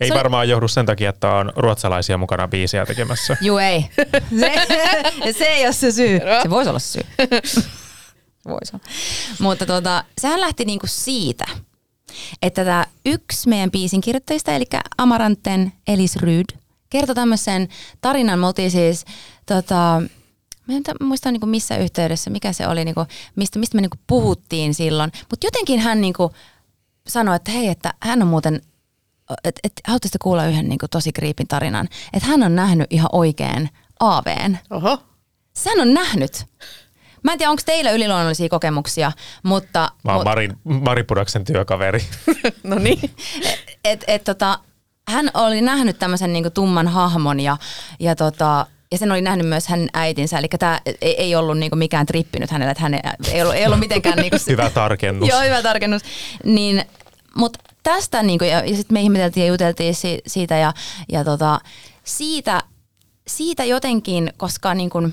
[0.00, 0.14] Ei se...
[0.14, 3.36] varmaan johdu sen takia, että on ruotsalaisia mukana biisiä tekemässä.
[3.40, 3.86] Joo ei.
[4.40, 4.52] Se,
[5.38, 6.20] se ei ole se syy.
[6.42, 7.02] Se voisi olla syy.
[8.48, 8.84] Voisi olla.
[9.38, 11.44] Mutta tota, sehän lähti niinku siitä,
[12.42, 14.64] että tämä yksi meidän biisin kirjoittajista, eli
[14.98, 16.44] Amaranten Elis Ryd,
[16.90, 17.68] kertoi tämmöisen
[18.00, 18.38] tarinan.
[18.38, 19.04] Me oltiin siis
[19.46, 20.02] tota,
[20.68, 23.80] Mä en muista niin kuin missä yhteydessä, mikä se oli, niin kuin, mistä, mistä me
[23.80, 25.12] niin kuin puhuttiin silloin.
[25.30, 26.32] Mutta jotenkin hän niin kuin
[27.06, 28.60] sanoi, että hei, että hän on muuten,
[29.44, 33.08] että et, haluaisitte kuulla yhden niin kuin tosi kriipin tarinan, että hän on nähnyt ihan
[33.12, 34.58] oikein AVn.
[34.70, 34.98] Oho.
[35.66, 36.44] Hän on nähnyt.
[37.22, 39.90] Mä en tiedä, onko teillä yliluonnollisia kokemuksia, mutta...
[40.04, 42.06] Mä oon Mari, Mari Pudaksen työkaveri.
[42.62, 43.10] no niin.
[43.44, 44.58] et, et, et, tota,
[45.08, 47.56] hän oli nähnyt tämmöisen niinku tumman hahmon ja,
[48.00, 51.76] ja tota, ja sen oli nähnyt myös hänen äitinsä, eli tämä ei, ei ollut niinku
[51.76, 54.16] mikään trippi nyt hänelle, että hän ei ollut, ei ollut mitenkään...
[54.16, 55.28] Niinku, hyvä tarkennus.
[55.28, 56.02] joo, hyvä tarkennus.
[56.44, 56.84] Niin,
[57.36, 60.72] mutta tästä, niinku, ja, ja sitten me ihmeteltiin ja juteltiin si, siitä, ja,
[61.12, 61.60] ja tota,
[62.04, 62.62] siitä,
[63.26, 65.08] siitä jotenkin, koska niinku,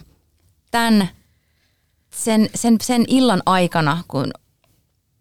[0.71, 1.09] tämän,
[2.13, 4.31] sen, sen, sen illan aikana, kun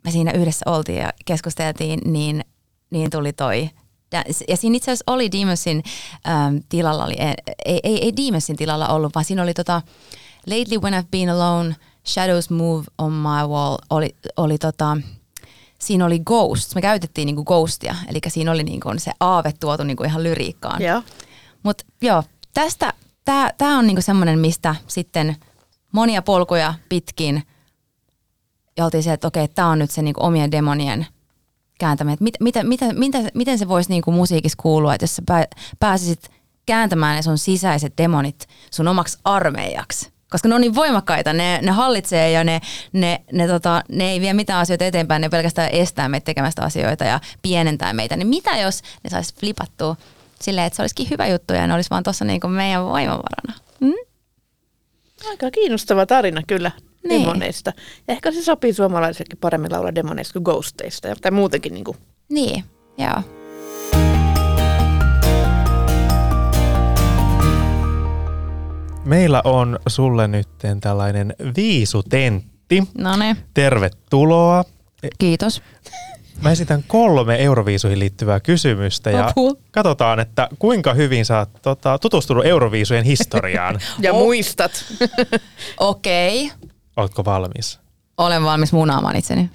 [0.04, 2.44] me siinä yhdessä oltiin ja keskusteltiin, niin,
[2.90, 3.70] niin tuli toi
[4.48, 5.82] ja siinä itse asiassa oli Demonsin
[6.28, 7.16] ähm, tilalla, oli,
[7.64, 9.82] ei, ei, ei Demonsin tilalla ollut, vaan siinä oli tota,
[10.46, 14.96] Lately when I've been alone, Shadows move on my wall, oli, oli tota,
[15.78, 16.74] siinä oli Ghost.
[16.74, 20.82] Me käytettiin niinku Ghostia, eli siinä oli niinku se aave tuotu niinku ihan lyriikkaan.
[20.82, 21.02] Joo.
[21.62, 22.22] Mutta joo,
[22.54, 22.92] tästä,
[23.58, 25.36] tämä on niinku semmoinen, mistä sitten
[25.92, 27.42] monia polkuja pitkin
[28.76, 31.06] ja oltiin se, että okei, tämä on nyt se niinku omien demonien–
[31.80, 35.16] kääntämään, että mit, mitä, mitä, mitä, miten se voisi niin kuin musiikissa kuulua, että jos
[35.16, 35.22] sä
[35.80, 36.30] pääsisit
[36.66, 40.12] kääntämään ne sun sisäiset demonit sun omaksi armeijaksi.
[40.30, 42.60] Koska ne on niin voimakkaita, ne, ne hallitsee ja ne,
[42.92, 47.04] ne, ne, tota, ne ei vie mitään asioita eteenpäin, ne pelkästään estää meitä tekemästä asioita
[47.04, 48.16] ja pienentää meitä.
[48.16, 49.96] Niin mitä jos ne saisi flipattua
[50.40, 53.54] silleen, että se olisikin hyvä juttu ja ne olisi vaan tuossa niin meidän voimavarana?
[53.80, 53.94] Hmm?
[55.28, 56.70] Aika kiinnostava tarina kyllä
[57.08, 57.20] niin.
[57.22, 57.72] demoneista.
[58.08, 61.08] Ja ehkä se sopii suomalaisellekin paremmin laulaa demoneista kuin ghosteista.
[61.20, 61.96] Tai muutenkin niin kuin.
[62.28, 62.64] Niin,
[62.98, 63.22] joo.
[69.04, 70.48] Meillä on sulle nyt
[70.80, 72.82] tällainen viisutentti.
[72.98, 73.36] No niin.
[73.54, 74.64] Tervetuloa.
[75.18, 75.62] Kiitos.
[76.42, 79.52] mä esitän kolme Euroviisuihin liittyvää kysymystä ja Apua.
[79.70, 83.80] katsotaan, että kuinka hyvin sä oot tota, tutustunut Euroviisujen historiaan.
[84.00, 84.84] Ja muistat.
[85.80, 86.50] Okei.
[86.96, 87.78] Ootko valmis?
[88.18, 89.50] Olen valmis munaamaan itseni.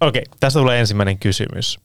[0.00, 1.78] Okei, tästä tulee ensimmäinen kysymys.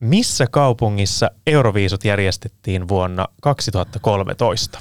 [0.00, 4.78] Missä kaupungissa Euroviisut järjestettiin vuonna 2013?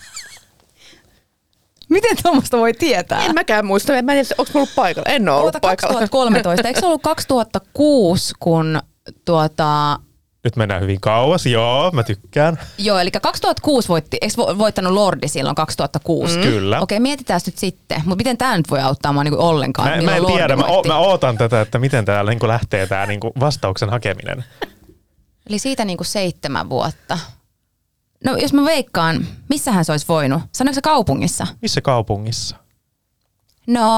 [1.90, 3.26] Miten tuommoista voi tietää?
[3.26, 3.96] En mäkään muista.
[3.96, 5.10] En mä tiedä, onko ollut paikalla.
[5.10, 5.94] En ole ollut paikalla.
[5.94, 6.68] 2013.
[6.68, 8.80] Eikö se ollut 2006, kun
[9.26, 10.00] tuota...
[10.44, 12.60] Nyt mennään hyvin kauas, joo, mä tykkään.
[12.78, 16.38] Joo, eli 2006 voitti, eikö vo- voittanut Lordi silloin 2006?
[16.38, 16.44] Mm.
[16.44, 16.80] Kyllä.
[16.80, 17.98] Okei, mietitään nyt sitten.
[18.06, 19.90] Mutta miten tämä nyt voi auttaa mua niinku ollenkaan?
[19.90, 20.88] Mä, mä en Lordi tiedä, mä, o, voitti?
[20.90, 24.46] mä ootan tätä, että miten täällä niin lähtee tämä niin vastauksen hakeminen.
[25.50, 27.20] Eli siitä niinku seitsemän vuotta.
[28.26, 30.42] No jos mä veikkaan, missähän se olisi voinut?
[30.52, 31.48] Sanoiko se kaupungissa?
[31.62, 32.56] Missä kaupungissa?
[33.68, 33.90] No,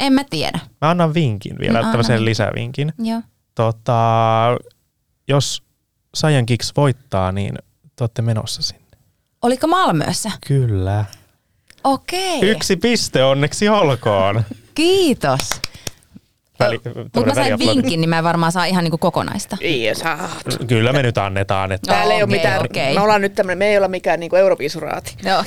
[0.00, 0.58] en mä tiedä.
[0.80, 2.24] Mä annan vinkin vielä, No, tämmöisen vinkin.
[2.24, 2.92] lisävinkin.
[2.98, 3.20] Joo.
[3.54, 4.02] Tota,
[5.28, 5.62] jos
[6.14, 7.54] Saiyan Kicks voittaa, niin
[7.96, 8.84] te olette menossa sinne.
[9.42, 10.30] Oliko Malmössä?
[10.46, 11.04] Kyllä.
[11.84, 12.40] Okei.
[12.50, 14.42] Yksi piste, onneksi olkoon.
[14.74, 15.50] Kiitos.
[16.60, 16.80] Väli,
[17.14, 19.56] Mutta mä sain vinkin, niin mä en varmaan saa ihan niinku kokonaista.
[19.60, 20.28] Ei saa.
[20.66, 21.72] Kyllä me nyt annetaan.
[21.72, 22.94] Että Täällä ei ole mitään, okei.
[22.94, 25.16] me ollaan nyt tämmönen, me ei olla mikään niinku Euroviisuraati.
[25.24, 25.44] Joo.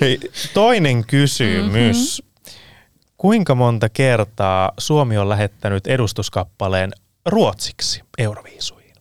[0.00, 0.20] Hei,
[0.54, 2.22] toinen kysymys.
[2.22, 2.29] Mm-hmm.
[3.20, 6.90] Kuinka monta kertaa Suomi on lähettänyt edustuskappaleen
[7.26, 8.94] ruotsiksi Euroviisuihin?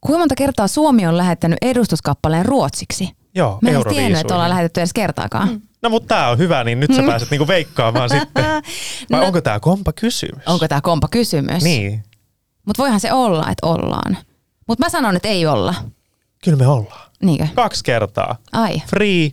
[0.00, 3.10] Kuinka monta kertaa Suomi on lähettänyt edustuskappaleen ruotsiksi?
[3.34, 5.48] Joo, Mä en edes tiennyt, että ollaan lähetetty edes kertaakaan.
[5.48, 5.60] Mm.
[5.82, 8.44] No mutta tää on hyvä, niin nyt sä pääset niinku veikkaamaan sitten.
[9.10, 10.42] Vai No- onko tää kompa kysymys?
[10.46, 11.62] Onko tämä kompa kysymys?
[11.62, 12.04] Niin,
[12.66, 14.16] Mutta voihan se olla, että ollaan.
[14.68, 15.74] Mutta mä sanon, että ei olla.
[16.44, 17.10] kyllä me ollaan.
[17.22, 17.46] Niinkö?
[17.54, 18.36] Kaksi kertaa.
[18.52, 18.82] Ai.
[18.86, 19.30] Free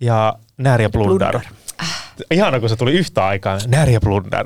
[0.00, 1.40] ja Närja Blundar.
[2.30, 3.58] Ihana, kun se tuli yhtä aikaa.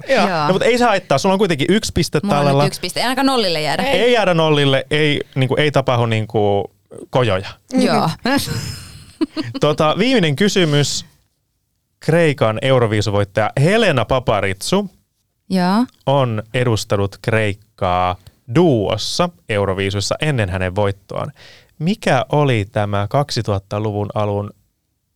[0.08, 0.28] Joo.
[0.28, 0.46] Joo.
[0.46, 1.18] No, mutta ei se haittaa.
[1.18, 2.62] Sulla on kuitenkin yksi piste Mulla on tallella.
[2.62, 3.00] nyt yksi piste.
[3.00, 3.82] Ei ainakaan nollille jäädä.
[3.82, 6.64] Ei jäädä nollille, ei, niin kuin, ei tapahdu niin kuin,
[7.10, 7.48] kojoja.
[7.72, 8.10] Joo.
[9.60, 11.06] Tota, viimeinen kysymys.
[12.00, 14.90] Kreikan Euroviisuvoittaja Helena Paparitsu
[15.50, 15.84] Joo.
[16.06, 18.16] on edustanut Kreikkaa
[18.54, 21.32] duossa Euroviisuissa ennen hänen voittoaan.
[21.78, 24.50] Mikä oli tämä 2000-luvun alun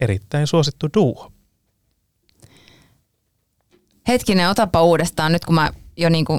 [0.01, 1.33] erittäin suosittu duo?
[4.11, 6.39] Hetkinen, otapa uudestaan nyt kun mä jo niinku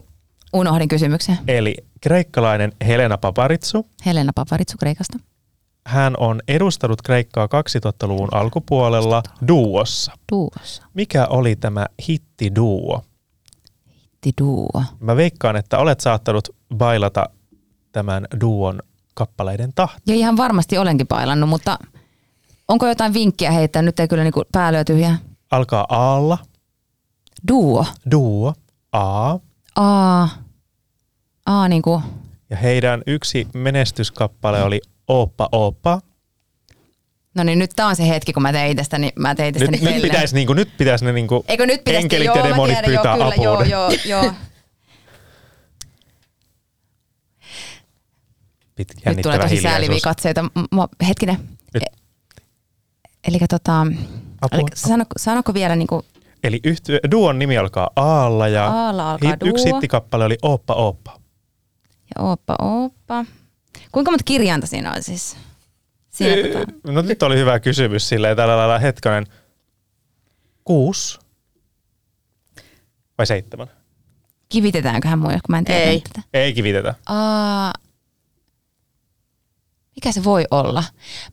[0.53, 1.37] unohdin kysymyksen.
[1.47, 3.87] Eli kreikkalainen Helena Paparitsu.
[4.05, 5.17] Helena Paparitsu Kreikasta.
[5.87, 10.11] Hän on edustanut Kreikkaa 2000-luvun alkupuolella duossa.
[10.31, 10.83] Duossa.
[10.93, 13.01] Mikä oli tämä hittiduo?
[13.89, 14.83] Hitti duo.
[14.99, 17.29] Mä veikkaan, että olet saattanut bailata
[17.91, 18.79] tämän duon
[19.13, 20.01] kappaleiden tahti.
[20.05, 21.79] Ja ihan varmasti olenkin pailannut, mutta
[22.67, 23.81] onko jotain vinkkiä heittää?
[23.81, 25.17] Nyt ei kyllä niinku pää tyhjää.
[25.51, 26.37] Alkaa Aalla,
[27.47, 27.85] Duo.
[28.11, 28.53] duo,
[28.91, 29.31] A.
[29.75, 30.27] A.
[31.45, 32.01] A niinku.
[32.49, 36.01] Ja heidän yksi menestyskappale oli Oppa Oppa.
[37.35, 39.77] No niin, nyt tää on se hetki, kun mä tein itsestäni, mä tein Nyt, itsestäni
[39.77, 40.01] nyt, pellen.
[40.11, 42.05] pitäisi, niinku, nyt pitäisi ne niinku Eikö nyt pitäisi?
[42.05, 43.69] enkelit joo, ja mä demonit tiedän, pyytää joo, kyllä, apuun.
[43.69, 43.91] Joo, joo,
[44.23, 44.33] joo.
[48.75, 50.43] Pit, Nyt tulee tosi sääliviä katseita.
[50.43, 51.37] M- m- hetkinen.
[51.73, 51.83] Nyt.
[53.27, 56.05] Eli tota, Apua, elikkä sano, sanoko vielä niinku,
[56.43, 61.19] Eli yhtye, duon nimi alkaa Aalla ja Aalla alkaa hit, yksi hittikappale oli Oppa Oppa.
[62.15, 63.25] ja oppa, oppa.
[63.91, 65.37] Kuinka monta kirjainta siinä on siis?
[66.09, 69.25] Siinä, Ö, tota, No nyt oli hyvä kysymys silleen tällä lailla hetkonen.
[70.63, 71.19] Kuusi
[73.17, 73.67] vai seitsemän?
[74.49, 76.01] kivitetäänköhän muille, kun mä en tiedä Ei.
[76.01, 76.21] tätä.
[76.33, 76.95] Ei kivitetä.
[77.05, 77.73] Aa,
[79.95, 80.83] mikä se voi olla?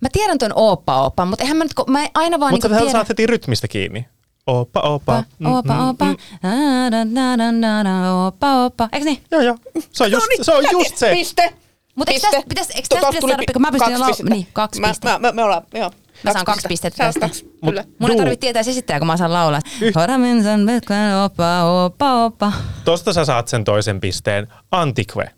[0.01, 2.85] Mä tiedän tuon oppa oppa, mutta eihän mä nyt, mä aina vaan Mutta niinku sä
[2.85, 2.93] tiedän.
[2.93, 4.07] saat heti rytmistä kiinni.
[4.49, 5.25] Oppa Oppa.
[5.45, 6.07] Oppa, oppa, oppa.
[6.43, 8.89] Da, da, da, da, da, da, oppa, oppa.
[8.93, 9.23] Eiks niin?
[9.31, 9.57] Joo, joo.
[9.93, 11.11] Se on just, Noniin, se, on just se.
[11.11, 11.55] Piste.
[11.95, 14.35] Mutta eikö tästä pitäisi, eikö tästä pitäisi saada, kun mä pystyn pistettä.
[14.35, 15.19] Niin, kaksi mä, pistettä.
[15.19, 15.91] Mä, me ollaan, joo.
[16.23, 17.21] Mä saan kaksi pistettä tästä.
[17.21, 17.85] kaksi, kyllä.
[17.99, 19.61] Mun ei tarvitse tietää se esittää, kun mä saan laulaa.
[19.95, 22.53] Horaminsan vetkän oppa, oppa, oppa.
[22.85, 24.49] Tosta sä saat sen toisen pisteen.
[24.71, 25.31] Antique.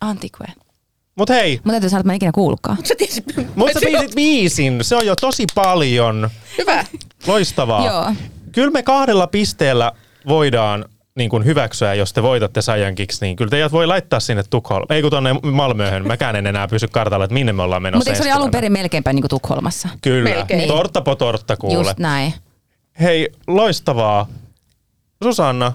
[0.00, 0.46] Antique.
[1.16, 2.78] Mut hei, Mun täytyy sanoa, että mä en ikinä kuullutkaan.
[2.84, 3.24] Sä tiesit.
[3.56, 4.84] mut sä piisit viisin.
[4.84, 6.30] Se on jo tosi paljon.
[6.58, 6.84] Hyvä.
[7.26, 7.86] Loistavaa.
[7.86, 8.12] Joo.
[8.54, 9.92] Kyllä me kahdella pisteellä
[10.28, 10.84] voidaan
[11.16, 14.92] niin kuin hyväksyä, jos te voitatte Saiyan Kicks, niin kyllä teidät voi laittaa sinne Tukholmaan.
[14.96, 16.06] Ei kun tonne Malmöhön.
[16.06, 17.98] Mäkään en enää pysy kartalla, että minne me ollaan menossa.
[17.98, 19.88] Mutta eikö se oli alun perin melkeinpä niin kuin Tukholmassa?
[20.02, 20.30] Kyllä.
[20.30, 20.58] Melkein.
[20.58, 20.68] Niin.
[20.68, 21.74] Tortta po tortta kuule.
[21.74, 22.34] Just näin.
[23.00, 24.26] Hei, loistavaa.
[25.22, 25.72] Susanna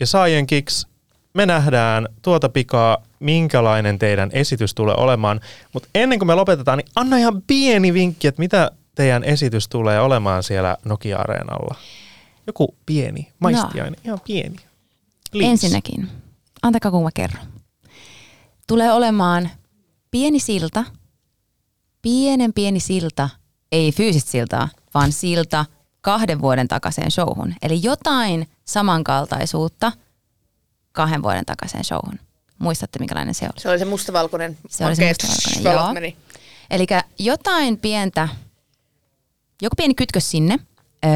[0.00, 0.86] ja Saiyan Kicks,
[1.34, 5.40] me nähdään tuota pikaa, minkälainen teidän esitys tulee olemaan.
[5.72, 10.00] Mutta ennen kuin me lopetetaan, niin anna ihan pieni vinkki, että mitä teidän esitys tulee
[10.00, 11.74] olemaan siellä Nokia-areenalla.
[12.46, 14.56] Joku pieni, maistiainen, ihan pieni.
[15.32, 15.48] Liis.
[15.48, 16.08] Ensinnäkin,
[16.62, 17.46] antakaa kun mä kerron.
[18.66, 19.50] Tulee olemaan
[20.10, 20.84] pieni silta,
[22.02, 23.28] pienen pieni silta,
[23.72, 25.66] ei fyysistä siltaa, vaan silta
[26.00, 27.54] kahden vuoden takaiseen showhun.
[27.62, 29.92] Eli jotain samankaltaisuutta
[30.92, 32.18] kahden vuoden takaiseen showhun.
[32.58, 33.60] Muistatte, minkälainen se oli?
[33.60, 34.58] Se oli se mustavalkoinen.
[34.68, 35.92] Se oli se mustavalkoinen, joo.
[35.94, 36.16] meni.
[36.70, 36.86] Eli
[37.18, 38.28] jotain pientä,
[39.62, 40.58] joku pieni kytkös sinne.
[41.04, 41.10] Öö,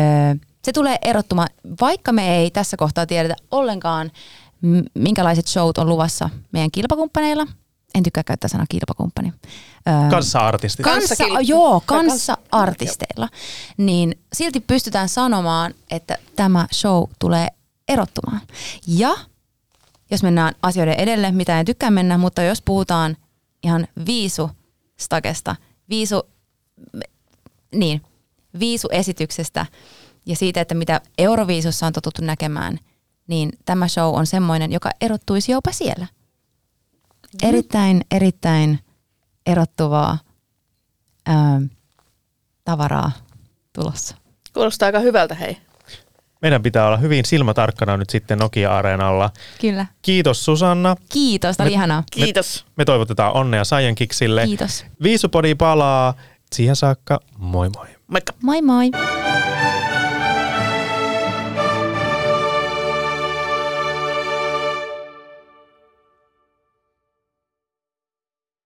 [0.64, 1.49] se tulee erottumaan,
[1.80, 4.11] vaikka me ei tässä kohtaa tiedetä ollenkaan,
[4.95, 7.47] minkälaiset showt on luvassa meidän kilpakumppaneilla.
[7.95, 9.32] En tykkää käyttää sanaa kilpakumppani.
[9.89, 10.84] Öö, Kanssa-artistit.
[10.84, 13.28] Kanssa- kanssa, joo, kanssa-artisteilla,
[13.76, 17.49] niin silti pystytään sanomaan, että tämä show tulee
[17.89, 18.41] erottumaan.
[18.86, 19.16] Ja
[20.11, 23.16] jos mennään asioiden edelle, mitä en tykkää mennä, mutta jos puhutaan
[23.62, 25.57] ihan viisu-stakesta,
[25.89, 26.22] viisu,
[27.74, 28.03] niin,
[28.61, 29.67] viisuesityksestä
[30.27, 32.79] ja siitä, että mitä Euroviisussa on totuttu näkemään,
[33.27, 36.07] niin tämä show on semmoinen, joka erottuisi jopa siellä.
[37.43, 38.79] Erittäin, erittäin
[39.47, 40.19] erottuvaa
[41.27, 41.61] ää,
[42.65, 43.13] tavaraa
[43.73, 44.17] tulossa.
[44.53, 45.59] Kuulostaa aika hyvältä, hei.
[46.43, 49.31] Meidän pitää olla hyvin silmätarkkana nyt sitten Nokia-areenalla.
[49.61, 49.87] Kyllä.
[50.03, 50.97] Kiitos Susanna.
[51.09, 52.03] Kiitos, tämä oli Me- ihanaa.
[52.11, 52.67] Kiitos.
[52.77, 54.45] Me toivotetaan onnea Scienkiksille.
[54.47, 54.85] Kiitos.
[55.03, 56.15] Viisupodi palaa.
[56.53, 57.98] Siihen saakka, moi moi.
[58.09, 58.33] Moikka!
[58.41, 58.91] Moi moi!